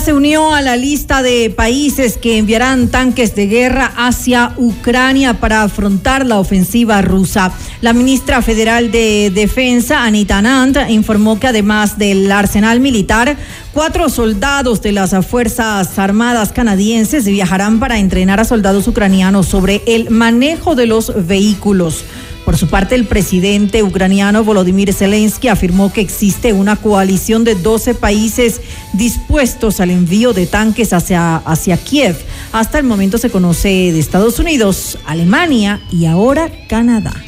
[0.00, 5.62] Se unió a la lista de países que enviarán tanques de guerra hacia Ucrania para
[5.62, 7.50] afrontar la ofensiva rusa.
[7.80, 13.36] La ministra federal de Defensa, Anita Anand, informó que además del arsenal militar,
[13.72, 20.10] cuatro soldados de las Fuerzas Armadas canadienses viajarán para entrenar a soldados ucranianos sobre el
[20.10, 22.04] manejo de los vehículos.
[22.46, 27.96] Por su parte, el presidente ucraniano Volodymyr Zelensky afirmó que existe una coalición de 12
[27.96, 28.60] países
[28.92, 32.16] dispuestos al envío de tanques hacia, hacia Kiev.
[32.52, 37.25] Hasta el momento se conoce de Estados Unidos, Alemania y ahora Canadá.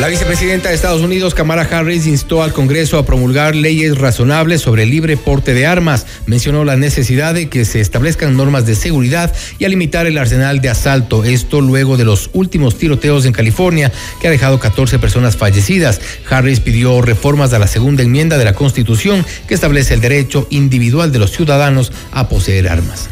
[0.00, 4.84] La vicepresidenta de Estados Unidos, Kamala Harris, instó al Congreso a promulgar leyes razonables sobre
[4.84, 6.06] el libre porte de armas.
[6.24, 10.62] Mencionó la necesidad de que se establezcan normas de seguridad y a limitar el arsenal
[10.62, 11.22] de asalto.
[11.22, 16.00] Esto luego de los últimos tiroteos en California, que ha dejado 14 personas fallecidas.
[16.30, 21.12] Harris pidió reformas a la segunda enmienda de la Constitución, que establece el derecho individual
[21.12, 23.10] de los ciudadanos a poseer armas.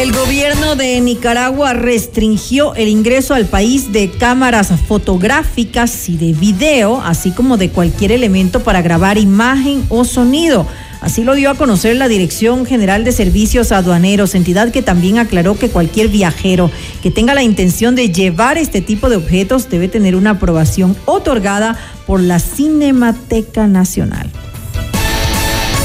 [0.00, 7.02] El gobierno de Nicaragua restringió el ingreso al país de cámaras fotográficas y de video,
[7.02, 10.66] así como de cualquier elemento para grabar imagen o sonido.
[11.02, 15.58] Así lo dio a conocer la Dirección General de Servicios Aduaneros, entidad que también aclaró
[15.58, 16.70] que cualquier viajero
[17.02, 21.76] que tenga la intención de llevar este tipo de objetos debe tener una aprobación otorgada
[22.06, 24.30] por la Cinemateca Nacional.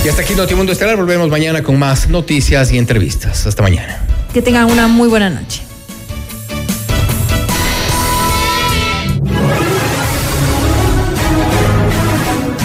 [0.05, 0.97] Y hasta aquí Notimundo Estelar.
[0.97, 3.47] Volvemos mañana con más noticias y entrevistas.
[3.47, 3.97] Hasta mañana.
[4.31, 5.63] Que tengan una muy buena noche.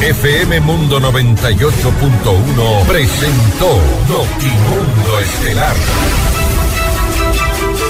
[0.03, 6.40] FM Mundo 98.1 presentó Notimundo Estelar.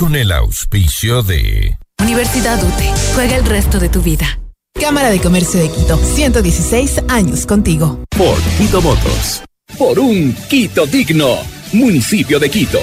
[0.00, 1.76] Con el auspicio de...
[2.00, 2.90] Universidad UTE.
[3.14, 4.40] Juega el resto de tu vida.
[4.72, 5.98] Cámara de Comercio de Quito.
[5.98, 8.02] 116 años contigo.
[8.16, 9.42] Por Quito Motos.
[9.76, 11.36] Por un Quito digno.
[11.74, 12.80] Municipio de Quito.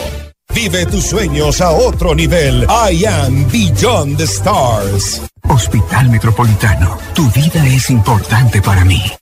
[0.53, 2.67] Vive tus sueños a otro nivel.
[2.69, 5.19] I am Beyond the Stars.
[5.49, 6.99] Hospital Metropolitano.
[7.15, 9.01] Tu vida es importante para mí.